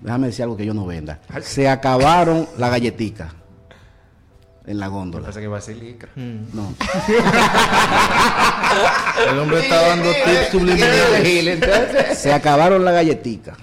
[0.01, 1.19] Déjame decir algo que yo no venda.
[1.41, 3.33] Se acabaron la galletica
[4.71, 5.25] en la góndola.
[5.25, 6.09] Pensé que iba a decir licra.
[6.15, 6.73] No.
[9.31, 12.17] El hombre está dando tips subliminales.
[12.17, 13.55] Se acabaron la galletica.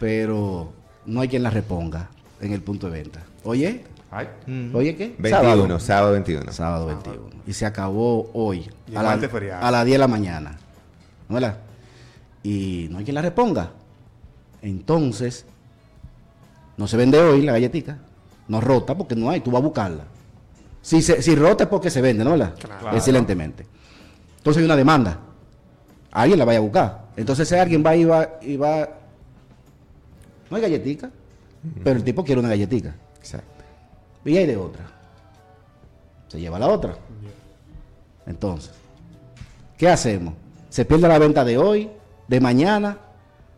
[0.00, 0.72] Pero
[1.06, 2.08] no hay quien la reponga
[2.40, 3.20] en el punto de venta.
[3.44, 4.28] Oye, Ay.
[4.72, 5.14] oye qué?
[5.18, 6.52] 21, sábado 21.
[6.52, 7.20] Sábado 21.
[7.46, 8.68] Y se acabó hoy.
[8.90, 9.12] Y A, la-
[9.60, 10.56] a las 10 de la mañana.
[11.28, 11.58] ¿No verdad?
[12.42, 13.70] Y no hay quien la reponga.
[14.62, 15.44] Entonces,
[16.76, 17.98] no se vende hoy la galletita.
[18.48, 19.40] No rota porque no hay.
[19.40, 20.04] Tú vas a buscarla.
[20.82, 22.54] Si, se, si rota es porque se vende, ¿no verdad?
[22.58, 22.96] Claro.
[22.96, 23.66] Excelentemente.
[24.38, 25.18] Entonces hay una demanda.
[26.12, 27.04] Alguien la vaya a buscar.
[27.16, 28.88] Entonces ese alguien va y va y va.
[30.50, 31.10] No hay galletica,
[31.82, 32.94] pero el tipo quiere una galletica.
[33.18, 33.64] Exacto.
[34.24, 34.84] Y hay de otra.
[36.28, 36.96] Se lleva la otra.
[38.26, 38.72] Entonces,
[39.76, 40.34] ¿qué hacemos?
[40.68, 41.90] Se pierde la venta de hoy,
[42.26, 42.98] de mañana,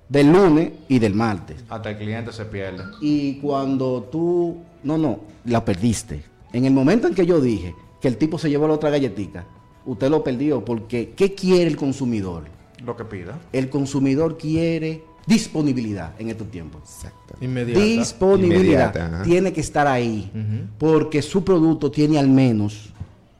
[0.08, 1.56] del lunes y del martes.
[1.68, 2.84] Hasta el cliente se pierde.
[3.00, 6.22] Y cuando tú, no, no, la perdiste.
[6.52, 9.44] En el momento en que yo dije que el tipo se llevó la otra galletica,
[9.84, 12.44] usted lo perdió porque ¿qué quiere el consumidor?
[12.84, 13.38] Lo que pida.
[13.52, 16.82] El consumidor quiere disponibilidad en estos tiempos.
[16.84, 17.34] Exacto.
[17.40, 17.80] Inmediata.
[17.80, 18.94] Disponibilidad.
[18.94, 19.22] Inmediata.
[19.24, 20.30] Tiene que estar ahí
[20.78, 22.90] porque su producto tiene al menos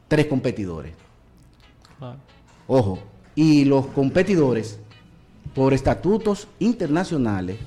[0.09, 0.93] tres competidores.
[1.97, 2.17] Claro.
[2.67, 2.99] Ojo,
[3.35, 4.79] y los competidores,
[5.55, 7.57] por estatutos internacionales,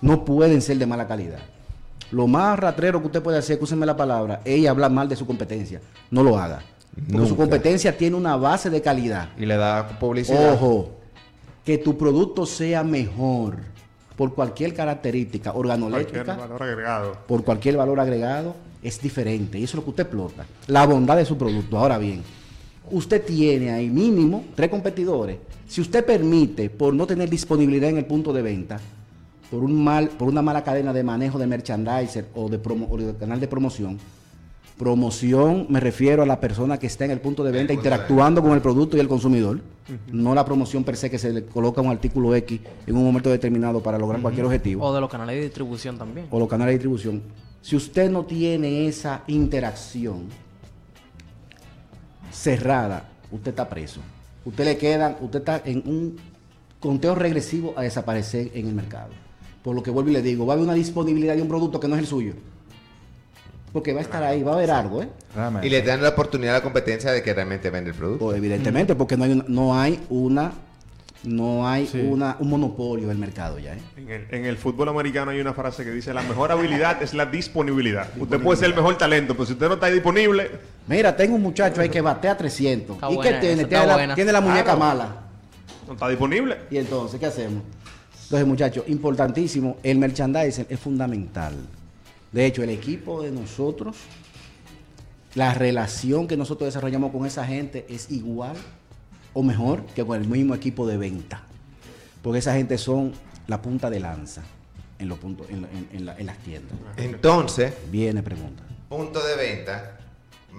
[0.00, 1.40] no pueden ser de mala calidad.
[2.10, 5.26] Lo más ratrero que usted puede hacer, escúcheme la palabra, es hablar mal de su
[5.26, 5.80] competencia.
[6.10, 6.60] No lo haga.
[7.10, 9.28] Porque su competencia tiene una base de calidad.
[9.38, 10.54] Y le da publicidad.
[10.54, 10.90] Ojo,
[11.64, 13.56] que tu producto sea mejor
[14.16, 17.18] por cualquier característica Cualquier organoléptica, valor agregado.
[17.26, 19.58] por cualquier valor agregado, es diferente.
[19.58, 20.46] Y eso es lo que usted explota.
[20.66, 21.78] La bondad de su producto.
[21.78, 22.22] Ahora bien,
[22.90, 25.36] usted tiene ahí mínimo tres competidores.
[25.68, 28.80] Si usted permite, por no tener disponibilidad en el punto de venta,
[29.50, 32.96] por, un mal, por una mala cadena de manejo de merchandiser o de, promo- o
[32.96, 33.98] de canal de promoción,
[34.76, 38.52] promoción me refiero a la persona que está en el punto de venta interactuando con
[38.52, 39.60] el producto y el consumidor,
[40.12, 43.30] no la promoción per se que se le coloca un artículo X en un momento
[43.30, 46.26] determinado para lograr cualquier objetivo O de los canales de distribución también.
[46.30, 47.22] o los canales de distribución,
[47.62, 50.26] si usted no tiene esa interacción
[52.30, 54.00] cerrada, usted está preso.
[54.44, 56.16] Usted le queda, usted está en un
[56.80, 59.10] conteo regresivo a desaparecer en el mercado.
[59.68, 61.78] Por lo que vuelvo y le digo, va a haber una disponibilidad de un producto
[61.78, 62.32] que no es el suyo.
[63.70, 65.10] Porque va a estar ahí, va a haber algo, ¿eh?
[65.34, 65.66] Realmente.
[65.66, 68.24] Y le dan la oportunidad a la competencia de que realmente vende el producto.
[68.24, 70.52] Pues, evidentemente, porque no hay una, no hay una,
[71.24, 72.00] no hay Sí.
[72.00, 73.80] una, un monopolio del mercado ya, ¿eh?
[73.98, 77.12] En el, en el fútbol americano hay una frase que dice, la mejor habilidad es
[77.12, 78.08] la disponibilidad.
[78.18, 80.50] Usted puede ser el mejor talento, pero si usted no está disponible,
[80.86, 82.96] Mira, tengo un muchacho ahí que batea 300.
[82.96, 83.64] Está ¿Y buena qué tiene?
[83.66, 84.14] Tiene la, buena.
[84.14, 84.78] tiene la muñeca Claro.
[84.78, 85.16] mala.
[85.86, 86.56] no está disponible.
[86.70, 87.62] Y entonces, ¿qué hacemos?
[88.28, 91.54] Entonces, muchachos, importantísimo, el merchandising es fundamental.
[92.30, 93.96] De hecho, el equipo de nosotros,
[95.34, 98.56] la relación que nosotros desarrollamos con esa gente es igual
[99.32, 101.42] o mejor que con el mismo equipo de venta.
[102.22, 103.12] Porque esa gente son
[103.46, 104.42] la punta de lanza
[104.98, 106.72] en, los puntos, en, la- en- en la- en las tiendas.
[106.98, 108.62] Entonces, Viene pregunta.
[108.90, 109.96] punto de venta,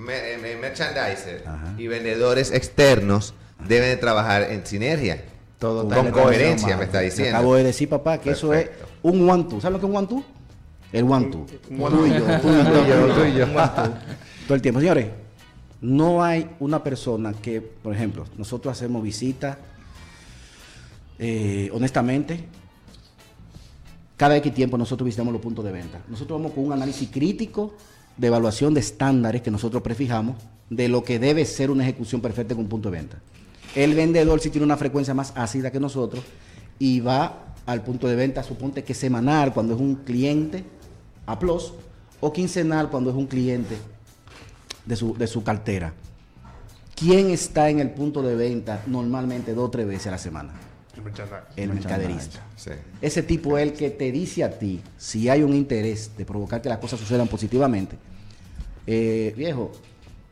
[0.09, 1.43] eh, merchandiser
[1.78, 3.34] y vendedores externos
[3.67, 5.24] deben de trabajar en sinergia.
[5.60, 7.38] Todo con coherencia, me está Te diciendo.
[7.38, 8.70] acabo de decir, papá, que eso es
[9.03, 9.60] un one-two.
[9.60, 10.24] ¿Sabes lo que es un one-two?
[10.93, 11.45] El one-two.
[11.78, 11.89] One-two.
[11.89, 13.47] Tú y yo, tú y yo, Tú y yo.
[14.47, 14.80] Todo el tiempo.
[14.80, 15.07] Señores,
[15.82, 19.57] no hay una persona que, por ejemplo, nosotros hacemos visitas,
[21.20, 22.45] eh, honestamente,
[24.16, 25.99] cada X tiempo nosotros visitamos los puntos de venta.
[26.07, 27.74] Nosotros vamos con un análisis crítico
[28.18, 30.38] de evaluación de estándares que nosotros prefijamos
[30.70, 33.18] de lo que debe ser una ejecución perfecta con un punto de venta.
[33.76, 36.24] El vendedor sí tiene una frecuencia más ácida que nosotros
[36.80, 40.63] y va al punto de venta, suponte que semanal cuando es un cliente
[41.26, 41.74] a plus
[42.20, 43.78] o quincenal cuando es un cliente
[44.86, 45.93] de su, de su cartera.
[46.95, 50.53] ¿Quién está en el punto de venta normalmente dos o tres veces a la semana?
[51.55, 51.70] El.
[51.70, 52.45] El mercaderista.
[52.57, 52.72] Sí.
[53.01, 56.61] Ese tipo es el que te dice a ti si hay un interés de provocar
[56.61, 57.97] que las cosas sucedan positivamente.
[58.86, 59.72] Eh, viejo,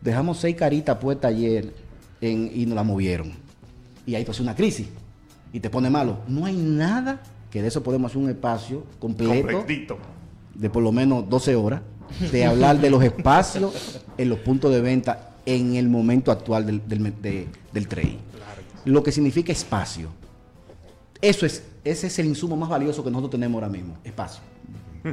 [0.01, 1.73] dejamos seis caritas puestas ayer
[2.21, 3.31] en- y nos la movieron.
[4.05, 4.87] Y ahí pasó una crisis
[5.53, 6.19] y te pone malo.
[6.27, 9.97] No hay nada que de eso podemos hacer un espacio completo Completito.
[10.55, 11.81] de por lo menos 12 horas
[12.31, 16.87] de hablar de los espacios en los puntos de venta en el momento actual del,
[16.87, 18.17] del, de- del trade.
[18.85, 20.09] Lo que significa espacio.
[21.21, 24.41] Eso es, ese es el insumo más valioso que nosotros tenemos ahora mismo, espacio.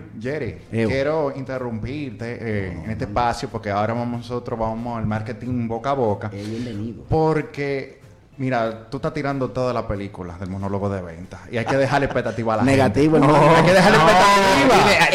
[0.21, 0.91] Jerry, Evo.
[0.91, 5.95] quiero interrumpirte eh, en este espacio porque ahora vamos nosotros vamos al marketing boca a
[5.95, 6.31] boca.
[6.33, 7.05] Eh, bienvenido.
[7.09, 8.01] Porque,
[8.39, 12.07] mira, tú estás tirando toda la película del monólogo de venta y hay que dejarle
[12.07, 13.33] expectativa a la Negativo, gente.
[13.33, 13.57] hermano.
[13.57, 15.07] Hay que dejarle expectativa.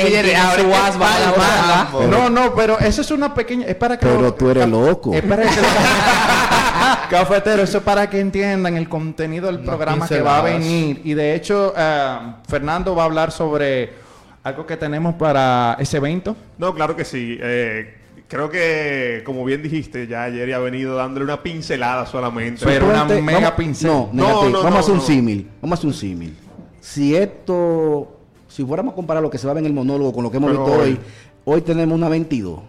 [2.07, 3.65] No, no, pero eso es una pequeña.
[3.67, 4.05] Es para que.
[4.05, 5.13] Pero tú eres loco.
[5.13, 5.49] Es para que.
[7.09, 11.01] Cafetero, eso es para que entiendan el contenido del programa que va a venir.
[11.03, 12.17] Y de hecho, eh,
[12.47, 13.91] Fernando va a hablar sobre
[14.43, 16.35] algo que tenemos para ese evento.
[16.57, 17.37] No, claro que sí.
[17.41, 17.95] Eh,
[18.27, 22.65] creo que, como bien dijiste, ya ayer ha venido dándole una pincelada solamente.
[22.65, 23.87] Pero una mega vamos- pincel.
[23.89, 25.49] No, No, no, vamos no, a hacer un símil.
[25.61, 26.35] Vamos a hacer un símil.
[26.79, 28.17] Si esto,
[28.47, 30.31] si fuéramos a comparar lo que se va a ver en el monólogo con lo
[30.31, 30.99] que hemos Pero visto hoy-
[31.45, 32.59] hoy, tenemos una 22.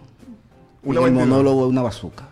[0.83, 1.27] Una y el 22.
[1.27, 2.27] monólogo es una bazooka.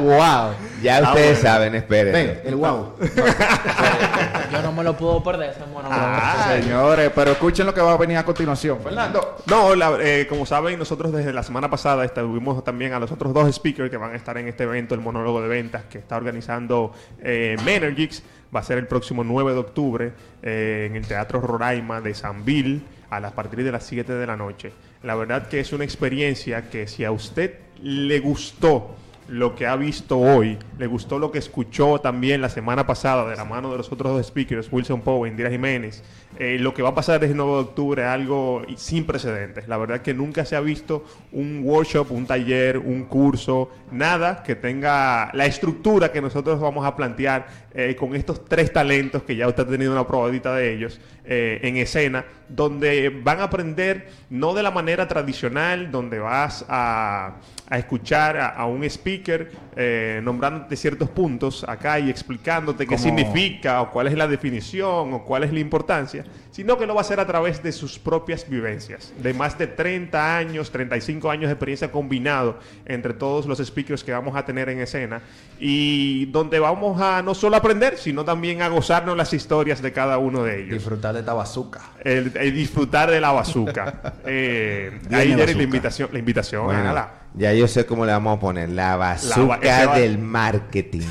[0.00, 0.52] Wow.
[0.82, 1.48] Ya Ah, ustedes bueno.
[1.54, 2.12] saben, esperen.
[2.12, 2.94] Ven, el wow.
[4.52, 5.94] Yo no me lo puedo perder ese monólogo.
[5.94, 8.78] Ah, señores, pero escuchen lo que va a venir a continuación.
[8.80, 9.38] Fernando.
[9.46, 13.34] No, la- eh, como saben, nosotros desde la semana pasada estuvimos también a los otros
[13.34, 16.16] dos speakers que van a estar en este evento, el monólogo de ventas que está
[16.16, 16.92] organizando
[17.22, 18.22] eh, Menergix.
[18.54, 22.80] Va a ser el próximo 9 de octubre eh, en el Teatro Roraima de Sanville
[23.10, 24.72] a las partir de las 7 de la noche.
[25.02, 28.96] La verdad que es una experiencia que si a usted le gustó
[29.28, 33.36] lo que ha visto hoy, le gustó lo que escuchó también la semana pasada de
[33.36, 36.02] la mano de los otros dos speakers, Wilson Poe e Indira Jiménez,
[36.38, 39.68] eh, lo que va a pasar el 9 de octubre es algo sin precedentes.
[39.68, 44.54] La verdad que nunca se ha visto un workshop, un taller, un curso, nada que
[44.54, 49.46] tenga la estructura que nosotros vamos a plantear eh, con estos tres talentos que ya
[49.46, 54.54] usted ha tenido una probadita de ellos eh, en escena, donde van a aprender no
[54.54, 57.36] de la manera tradicional, donde vas a,
[57.70, 62.98] a escuchar a, a un speaker eh, nombrándote ciertos puntos acá y explicándote qué Como-
[63.02, 67.00] significa o cuál es la definición o cuál es la importancia, sino que lo va
[67.00, 71.48] a hacer a través de sus propias vivencias, de más de 30 años, 35 años
[71.48, 75.20] de experiencia combinado entre todos los speakers que vamos a tener en escena
[75.60, 80.18] y donde vamos a no solo aprender, sino también a gozarnos las historias de cada
[80.18, 80.74] uno de ellos.
[80.74, 81.80] Disfrutar de esta bazooka.
[82.02, 84.14] El, el disfrutar de la bazuca.
[84.26, 85.52] eh, Viene ahí bazooka.
[85.54, 87.06] la invitación, la invitación, Bueno.
[87.38, 88.68] Ya yo sé cómo le vamos a poner.
[88.68, 91.06] La bazooka del marketing.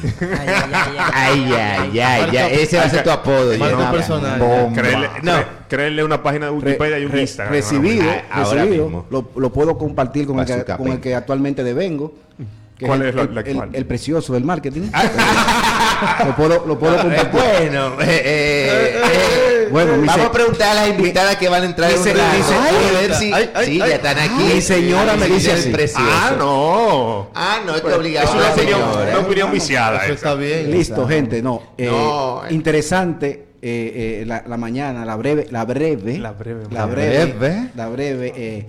[1.14, 2.50] Ay, ay, ay, ya.
[2.50, 3.54] Ese va a ser tu apodo.
[3.56, 3.92] Jonathan.
[3.92, 4.40] personal.
[4.40, 4.82] Bomba.
[4.82, 5.34] Créele, No.
[5.38, 7.54] cré- créele una página de Wikipedia y un Re- Instagram.
[7.54, 8.10] Recibido, ¿no?
[8.30, 9.06] Ah, ahora recibido, mismo.
[9.10, 12.14] lo, lo puedo compartir con el, que, con el que actualmente devengo.
[12.78, 13.70] Que ¿Cuál el, es la- el- la el- actual?
[13.74, 14.82] el precioso del marketing.
[16.28, 17.32] lo puedo, lo puedo Eh, compartir.
[17.32, 21.66] bueno, eh, eh, eh, Bueno, vamos se- a preguntar a las invitadas que van a
[21.66, 22.20] entrar en un rato.
[22.22, 23.90] a ver si, ay, ay, sí, ay.
[23.90, 24.44] ya están aquí.
[24.54, 25.70] Mi señora me dice el así.
[25.72, 26.06] precioso.
[26.08, 27.30] Ah, no.
[27.34, 29.10] Ah, no, es que Es obligado una opinión, señora.
[29.18, 30.04] una opinión viciada.
[30.06, 30.70] Eso está bien.
[30.72, 31.64] Listo, gente, no.
[31.78, 32.54] eh, No, eh.
[32.54, 37.26] Interesante eh, eh, la, la mañana, la breve, la breve, La breve, la la breve,
[37.34, 37.70] breve.
[37.76, 38.66] la breve, eh,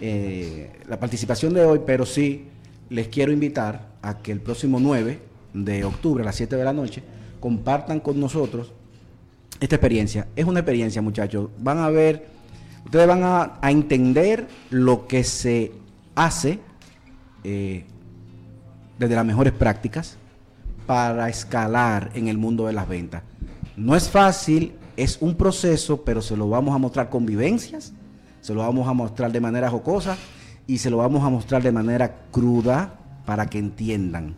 [0.00, 2.48] eh, la participación de hoy, pero sí
[2.90, 5.20] les quiero invitar a que el próximo 9
[5.54, 7.02] de octubre a las 7 de la noche
[7.40, 8.72] compartan con nosotros
[9.60, 10.26] esta experiencia.
[10.36, 11.48] Es una experiencia, muchachos.
[11.58, 12.26] Van a ver,
[12.84, 15.72] ustedes van a, a entender lo que se
[16.14, 16.58] hace
[17.44, 17.84] eh,
[18.98, 20.16] desde las mejores prácticas
[20.86, 23.22] para escalar en el mundo de las ventas.
[23.76, 27.92] No es fácil, es un proceso, pero se lo vamos a mostrar con vivencias,
[28.40, 30.16] se lo vamos a mostrar de manera jocosa
[30.66, 32.94] y se lo vamos a mostrar de manera cruda
[33.26, 34.34] para que entiendan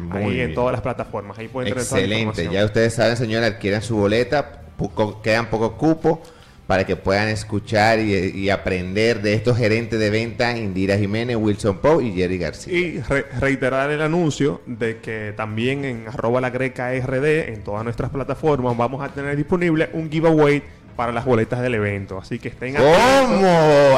[0.00, 1.38] Muy Ahí en todas las plataformas.
[1.38, 2.48] Ahí pueden Excelente.
[2.50, 4.62] Ya ustedes saben, señores, adquieran su boleta.
[4.76, 6.22] Poco- quedan poco cupo
[6.66, 11.78] para que puedan escuchar y, y aprender de estos gerentes de venta, Indira Jiménez, Wilson
[11.78, 12.72] Poe y Jerry García.
[12.72, 17.82] Y re- reiterar el anuncio de que también en arroba la greca RD, en todas
[17.82, 20.62] nuestras plataformas, vamos a tener disponible un giveaway
[20.96, 22.18] para las boletas del evento.
[22.18, 22.74] Así que estén.
[22.74, 22.86] ¿Cómo?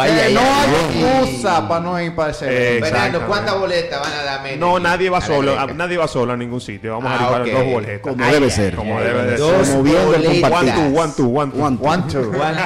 [0.00, 1.22] Ay, Que ay, no ay, hay ay.
[1.24, 3.26] excusa para no ir para ese Eh, evento.
[3.26, 4.42] ¿cuántas boletas van a dar?
[4.58, 6.92] No, nadie va solo, a- nadie va solo a ningún sitio.
[6.92, 7.48] Vamos Ah, a rifar ok.
[7.48, 8.00] dos boletas.
[8.00, 8.74] Como Ay, debe ay, ser.
[8.76, 9.76] Como debe de dos ser.
[9.76, 10.52] Moviendo el boletas.
[10.52, 11.62] One, two, one, two, one, two.
[11.62, 11.84] One, two.
[11.88, 12.40] One, two.
[12.40, 12.56] One,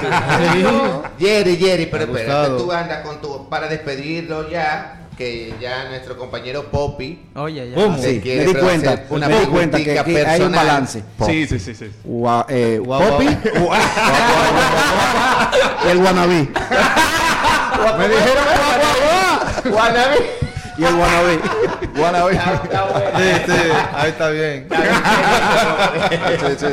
[0.62, 1.02] two.
[1.18, 3.48] Jerry, Jerry, pero espérate, tú andas con tu...
[3.48, 7.26] Para despedirlo ya, que ya nuestro compañero Poppy...
[7.34, 7.74] oye, ya.
[7.74, 7.96] ¿Cómo?
[7.96, 10.52] te Sí, me di cuenta, una me di cuenta que, que hay un personal.
[10.66, 11.02] balance.
[11.26, 11.90] Sí, sí, sí, sí.
[12.04, 13.24] Gua- eh, Guau, Poppy,
[15.86, 16.48] y el wannabe.
[17.98, 18.44] Me dijeron
[19.70, 20.16] Guanabí.
[20.78, 21.38] Y el wannabe.
[21.98, 22.32] Wannabe.
[22.34, 23.10] Está bueno.
[23.16, 23.52] Sí, sí,
[23.94, 24.68] ahí está bien.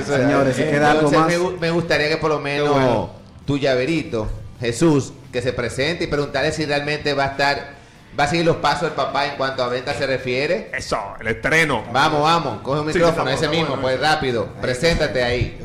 [0.06, 1.28] Señores, si queda algo más.
[1.28, 3.10] Me, me gustaría que por lo menos bueno.
[3.46, 4.30] tu llaverito,
[4.60, 7.83] Jesús, que se presente y preguntarle si realmente va a estar
[8.20, 10.70] ¿Va a seguir los pasos del papá en cuanto a venta se refiere?
[10.78, 11.84] Eso, el estreno.
[11.92, 13.82] Vamos, vamos, coge un micrófono, ese mismo, bueno.
[13.82, 15.60] pues rápido, preséntate ahí.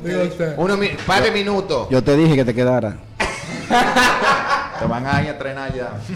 [0.56, 1.88] Uno, mi- par de minutos.
[1.90, 2.96] Yo te dije que te quedara.
[4.78, 5.90] Te van a ir a entrenar ya.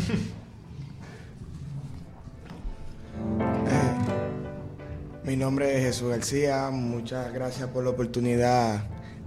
[5.25, 8.83] Mi nombre es Jesús García, muchas gracias por la oportunidad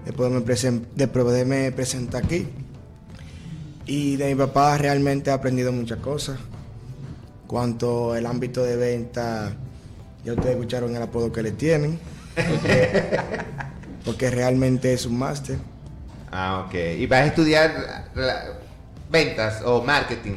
[0.05, 2.47] de poderme, presen- de poderme presentar aquí.
[3.85, 6.37] Y de mi papá realmente he aprendido muchas cosas.
[7.47, 9.53] Cuanto el ámbito de venta,
[10.23, 11.99] ya ustedes escucharon el apodo que le tienen,
[12.35, 13.19] porque,
[14.05, 15.57] porque realmente es un máster.
[16.31, 16.73] Ah, ok.
[16.97, 18.05] ¿Y vas a estudiar
[19.11, 20.33] ventas o marketing?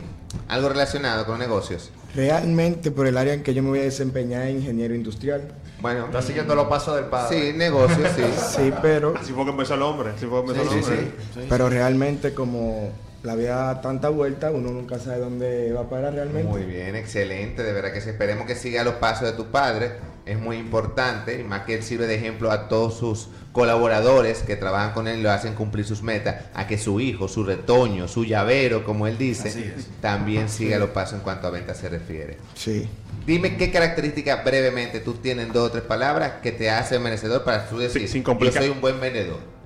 [0.49, 1.91] Algo relacionado con negocios.
[2.15, 5.43] Realmente por el área en que yo me voy a desempeñar es ingeniero industrial.
[5.81, 7.53] Bueno, Está siguiendo los pasos del padre.
[7.53, 8.23] sí, negocios, sí.
[8.57, 10.11] Sí, pero Así fue que empezó el hombre.
[10.11, 11.11] Así fue que empezó Sí, el sí, hombre.
[11.35, 11.41] sí.
[11.49, 12.91] Pero realmente como
[13.29, 16.49] la vida da tanta vuelta, uno nunca sabe dónde va a parar realmente.
[16.49, 17.63] Muy bien, excelente.
[17.63, 18.09] De verdad que sí.
[18.09, 19.93] Esperemos que siga los pasos de tu padre.
[20.25, 21.39] Es muy importante.
[21.39, 25.19] Y más que él sirve de ejemplo a todos sus colaboradores que trabajan con él
[25.19, 26.47] y lo hacen cumplir sus metas.
[26.55, 31.19] A que su hijo, su retoño, su llavero, como él dice, también siga los pasos
[31.19, 32.39] en cuanto a ventas se refiere.
[32.55, 32.89] Sí.
[33.27, 37.45] Dime qué características brevemente tú tienes en dos o tres palabras que te hace merecedor
[37.45, 39.58] para tú decir, sin yo soy un buen vendedor.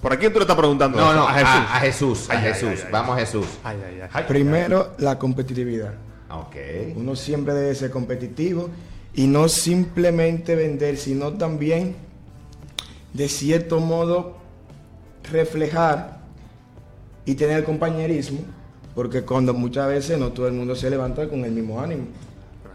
[0.00, 0.98] ¿Por aquí tú le estás preguntando?
[0.98, 1.46] No, no, a Jesús.
[1.48, 2.70] a, a Jesús, a Ay, Jesús.
[2.70, 2.92] ay, ay.
[2.92, 3.46] Vamos a Jesús.
[3.62, 4.24] Ay, ay, ay, ay.
[4.26, 5.94] Primero, la competitividad.
[6.30, 6.56] Ok.
[6.96, 8.68] Uno siempre debe ser competitivo
[9.14, 11.94] y no simplemente vender, sino también,
[13.12, 14.38] de cierto modo,
[15.30, 16.18] reflejar
[17.24, 18.40] y tener compañerismo,
[18.96, 22.06] porque cuando muchas veces no todo el mundo se levanta con el mismo ánimo.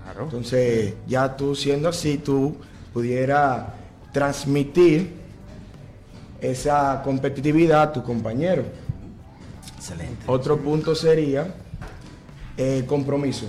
[0.06, 0.24] Claro.
[0.26, 2.56] Entonces, ya tú siendo así, tú
[2.94, 3.74] pudiera
[4.14, 5.17] transmitir
[6.42, 8.64] esa competitividad a tu compañero.
[9.76, 10.24] Excelente.
[10.28, 11.48] Otro punto sería
[12.58, 13.48] el compromiso.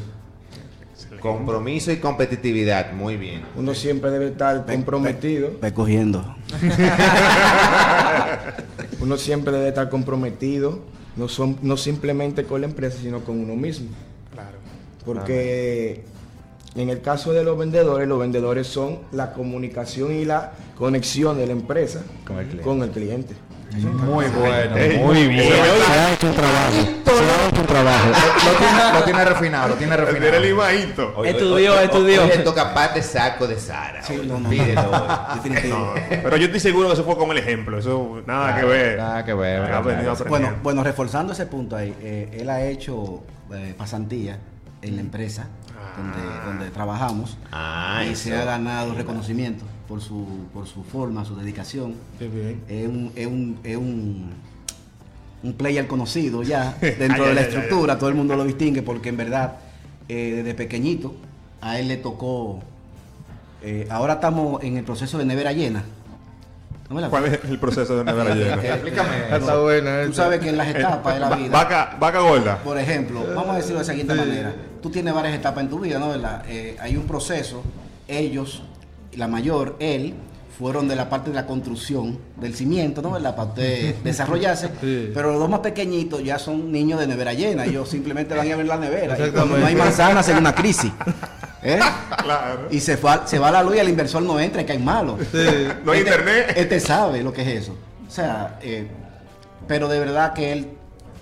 [1.21, 2.93] Compromiso y competitividad.
[2.93, 3.43] Muy bien.
[3.57, 5.51] Uno siempre debe estar comprometido.
[5.61, 6.37] Ve cogiendo.
[9.01, 10.81] Uno siempre debe estar comprometido,
[11.17, 13.89] no, son, no simplemente con la empresa, sino con uno mismo.
[14.33, 14.59] Claro.
[15.05, 16.05] Porque
[16.75, 21.47] en el caso de los vendedores, los vendedores son la comunicación y la conexión de
[21.47, 22.63] la empresa Con el cliente.
[22.65, 23.35] con el cliente.
[23.77, 25.53] Muy bueno, Ey, muy bien.
[25.53, 26.73] Se ha hecho un trabajo.
[26.73, 28.09] Se ha hecho un trabajo.
[28.09, 30.71] Lo tiene, lo tiene refinado, lo tiene El refinado.
[31.21, 32.27] el Estudió, estudió.
[32.27, 34.01] Le toca par de saco de Sara.
[34.25, 34.49] no, no.
[34.49, 35.35] Pídelo hoy.
[35.35, 35.77] Definitivo.
[35.79, 37.79] No, pero yo estoy seguro que eso fue como el ejemplo.
[37.79, 38.97] Eso nada que ver.
[38.99, 39.71] Nada que ver,
[40.29, 44.39] Bueno, bueno, reforzando ese punto ahí, eh, él ha hecho eh, pasantía
[44.81, 45.47] en la empresa
[45.97, 48.25] donde, donde trabajamos Ah, y eso.
[48.25, 51.95] se ha ganado reconocimiento por su, por su forma, su dedicación.
[52.69, 54.31] Es un, es un, es un,
[55.43, 58.45] un player conocido ya dentro Ay, de la ay, ay, estructura, todo el mundo lo
[58.45, 59.57] distingue porque en verdad
[60.09, 61.15] eh, desde pequeñito
[61.61, 62.61] a él le tocó,
[63.63, 65.85] eh, ahora estamos en el proceso de nevera llena.
[66.89, 68.55] ¿No me la- ¿Cuál es el proceso de nevera llena?
[68.65, 69.17] Explícame.
[69.37, 70.23] Está buena Tú esa.
[70.25, 71.51] sabes que en las etapas de la vida...
[71.51, 72.59] Vaca, vaca gorda.
[72.59, 74.55] Por ejemplo, vamos a decirlo de la siguiente manera.
[74.81, 76.09] Tú tienes varias etapas en tu vida, ¿no?
[76.09, 76.45] ¿Verdad?
[76.49, 77.63] Eh, hay un proceso.
[78.07, 78.63] Ellos,
[79.17, 80.15] la mayor, él,
[80.59, 83.13] fueron de la parte de la construcción del cimiento, ¿no?
[83.13, 83.37] ¿Verdad?
[83.37, 84.69] Para usted desarrollarse.
[84.81, 85.11] Sí.
[85.15, 87.67] Pero los dos más pequeñitos ya son niños de nevera llena.
[87.67, 89.15] Ellos simplemente van a ver la nevera.
[89.27, 90.91] Y cuando no hay manzanas, hay una crisis.
[91.63, 91.79] ¿Eh?
[92.23, 92.69] Claro.
[92.71, 95.17] Y se, va, se va la luz y el inversor no entra y cae malo.
[95.85, 96.53] No hay Este- internet.
[96.57, 97.77] Este sabe lo que es eso.
[98.07, 98.87] O sea, eh,
[99.67, 100.71] pero de verdad que él,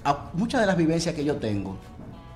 [0.05, 1.78] a- muchas de las vivencias que yo tengo,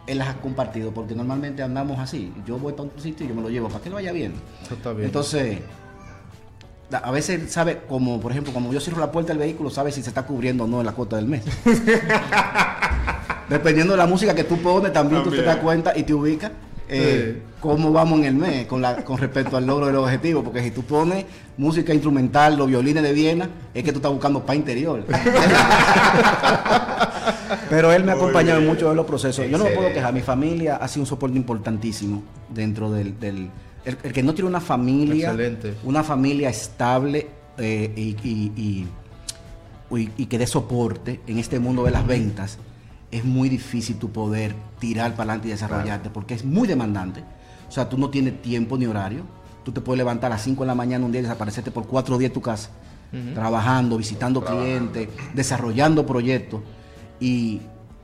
[0.07, 2.33] él las ha compartido, porque normalmente andamos así.
[2.47, 4.35] Yo voy para un sitio y yo me lo llevo para que lo vaya bien.
[4.65, 5.07] Eso está bien.
[5.07, 5.59] Entonces,
[6.93, 9.93] a veces él sabe, como por ejemplo, como yo cierro la puerta del vehículo, sabe
[9.93, 11.45] si se está cubriendo o no en la cuota del mes.
[13.49, 16.53] Dependiendo de la música que tú pones, también, tú te das cuenta y te ubicas
[16.91, 20.43] eh, cómo vamos en el mes con, la, con respecto al logro del objetivo.
[20.43, 21.25] Porque si tú pones
[21.57, 25.05] música instrumental, los violines de Viena, es que tú estás buscando pa' interior.
[27.69, 29.47] Pero él me ha acompañado en muchos de los procesos.
[29.49, 30.13] Yo no me puedo quejar.
[30.13, 33.19] Mi familia ha sido un soporte importantísimo dentro del...
[33.19, 33.51] del-
[33.83, 35.75] el, el que no tiene una familia, Excelente.
[35.85, 37.27] una familia estable
[37.57, 38.87] eh, y, y- y-
[39.97, 42.59] y- y que dé soporte en este mundo de las ventas,
[43.11, 47.23] es muy difícil tu poder tirar para adelante y desarrollarte porque es muy demandante.
[47.69, 49.25] O sea, tú no tienes tiempo ni horario.
[49.65, 51.87] Tú te puedes levantar a las 5 de la mañana un día y desaparecerte por
[51.87, 52.71] cuatro días en tu casa,
[53.35, 56.63] trabajando, visitando clientes, desarrollando proyectos.
[57.21, 57.61] Y,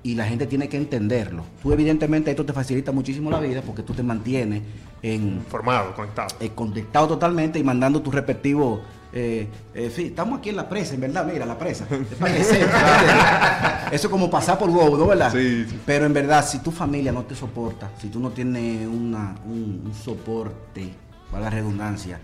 [0.06, 1.42] y la gente tiene que entenderlo.
[1.60, 4.62] Tú evidentemente esto te facilita muchísimo la vida porque tú te mantienes
[5.02, 6.28] en, Formado, conectado.
[6.38, 10.94] eh, conectado totalmente y mandando tus respectivos eh, eh, sí, estamos aquí en la presa,
[10.94, 11.86] en verdad, mira, la presa.
[13.90, 15.06] Eso es como pasar por huevo, ¿no?
[15.06, 15.32] ¿verdad?
[15.32, 15.80] Sí, sí.
[15.86, 19.82] Pero en verdad, si tu familia no te soporta, si tú no tienes una, un,
[19.86, 20.92] un soporte,
[21.30, 22.20] para la redundancia,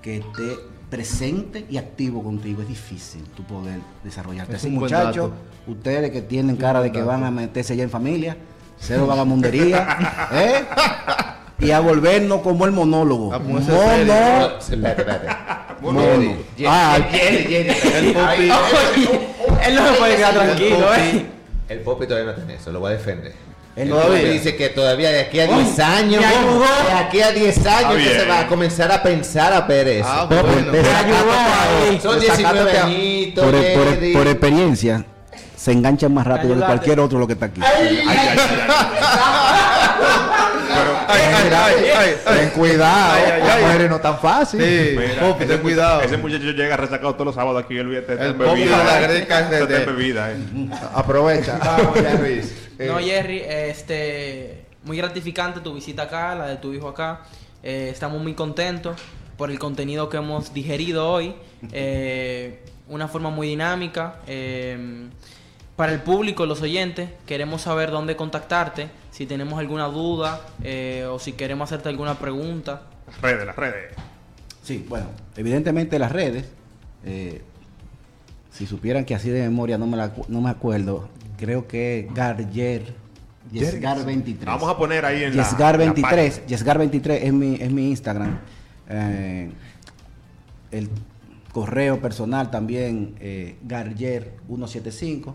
[0.00, 0.56] que esté
[0.90, 4.52] presente y activo contigo, es difícil tu poder desarrollarte.
[4.56, 5.30] Es Así, muchachos,
[5.66, 8.36] ustedes que tienen cara de que van a meterse ya en familia,
[8.78, 10.64] cero vagamundería, ¿eh?
[11.60, 13.34] Y a volvernos como el monólogo.
[13.34, 14.14] A ponerse serio.
[14.14, 14.58] Mono.
[14.58, 15.26] Espérate, espérate.
[15.80, 16.00] Mono.
[16.00, 16.36] Jerry,
[16.66, 17.68] Ah, Jerry, Jerry.
[18.06, 19.08] El Popi.
[19.66, 20.94] Él no se puede quedar tranquilo.
[20.94, 21.26] ¿eh?
[21.68, 23.32] El Popi todavía no tiene eso, lo voy a defender.
[23.78, 24.30] Él El todavía.
[24.32, 26.64] Dice que todavía de aquí a 10 años, ayudó.
[26.88, 30.08] de aquí a 10 años que se va a comenzar a pensar a ver eso.
[30.10, 30.72] Ah, bueno.
[30.72, 31.32] Te ayudó
[31.90, 32.00] ahí.
[32.02, 33.62] Son 19 añitos, por, por-
[33.94, 34.12] Jerry.
[34.14, 35.04] por experiencia,
[35.56, 36.72] se enganchan más rápido que Ayúdate.
[36.72, 37.60] cualquier otro lo que está aquí.
[37.64, 38.38] Ay, ay, ay,
[41.08, 43.64] Ten cuidado, Ay, ay, las ay.
[43.64, 44.60] mujeres no tan fácil.
[44.60, 46.00] Sí, Mira, Popi, ese ten cuidado.
[46.02, 48.78] Ese muchacho llega resacado todos los sábados aquí, el está El Popi bebida.
[48.78, 50.36] de la greca es de- Está en de- bebida, eh.
[50.94, 51.58] Aprovecha.
[52.02, 52.54] Ya, Luis.
[52.78, 57.20] Eh, No, Jerry, este, muy gratificante tu visita acá, la de tu hijo acá.
[57.62, 59.00] Eh, estamos muy contentos
[59.36, 61.34] por el contenido que hemos digerido hoy.
[61.72, 64.16] Eh, una forma muy dinámica.
[64.26, 65.08] eh,
[65.76, 71.18] para el público, los oyentes, queremos saber dónde contactarte, si tenemos alguna duda eh, o
[71.18, 72.82] si queremos hacerte alguna pregunta.
[73.08, 73.92] Las redes, las redes.
[74.62, 76.44] Sí, bueno, evidentemente las redes,
[77.04, 77.42] eh,
[78.52, 82.94] si supieran que así de memoria no me, la no me acuerdo, creo que Garger,
[83.50, 84.46] Yesgar 23.
[84.46, 85.42] Vamos a poner ahí en la.
[85.42, 86.46] Yesgar en la 23, página.
[86.46, 88.38] Yesgar 23 es mi, es mi Instagram.
[88.88, 89.50] Eh,
[90.70, 90.90] el
[91.50, 95.34] correo personal también, eh, Garger 175.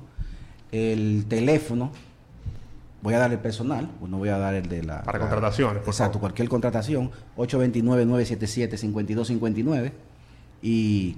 [0.72, 1.91] El teléfono,
[3.03, 5.03] voy a dar el personal, pues no voy a dar el de la...
[5.03, 6.21] Para la- contrataciones, por Exacto, favor.
[6.21, 9.91] cualquier contratación, 829-977-5259.
[10.61, 11.17] Y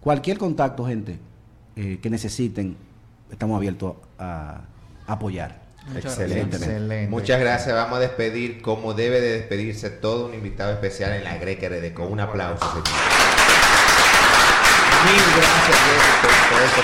[0.00, 1.18] cualquier contacto, gente,
[1.76, 2.76] eh, que necesiten,
[3.32, 4.60] estamos abiertos a
[5.06, 5.58] apoyar.
[5.96, 6.56] Excelente.
[6.58, 7.08] Excelente.
[7.10, 7.74] Muchas gracias.
[7.74, 11.94] Vamos a despedir como debe de despedirse todo un invitado especial en la Greca RD
[11.94, 12.62] con un aplauso.
[12.70, 12.84] señor.
[15.06, 15.78] Mil gracias,
[16.20, 16.82] por todo esto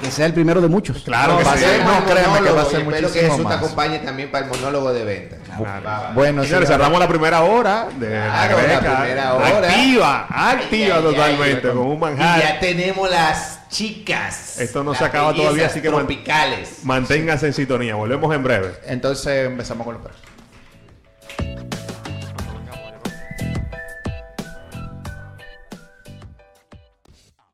[0.00, 1.02] que y sea el primero de muchos.
[1.02, 1.64] Claro No, que va a sí.
[1.64, 4.30] ser No, créeme que va a ser y espero que muchísimo Jesús te acompañe también
[4.30, 5.38] para el monólogo de ventas.
[5.56, 6.14] Claro.
[6.14, 9.68] Bueno, Señores, cerramos la primera hora de Claro, la primera hora.
[9.68, 11.74] Activa, activa Ay, totalmente, ay.
[11.74, 12.40] con un Y manjar.
[12.40, 14.58] ya tenemos las chicas.
[14.60, 16.84] Esto no se acaba todavía, así que tropicales.
[16.84, 17.94] Manténganse en sintonía.
[17.94, 18.72] Volvemos en breve.
[18.86, 20.20] entonces empezamos con los perros.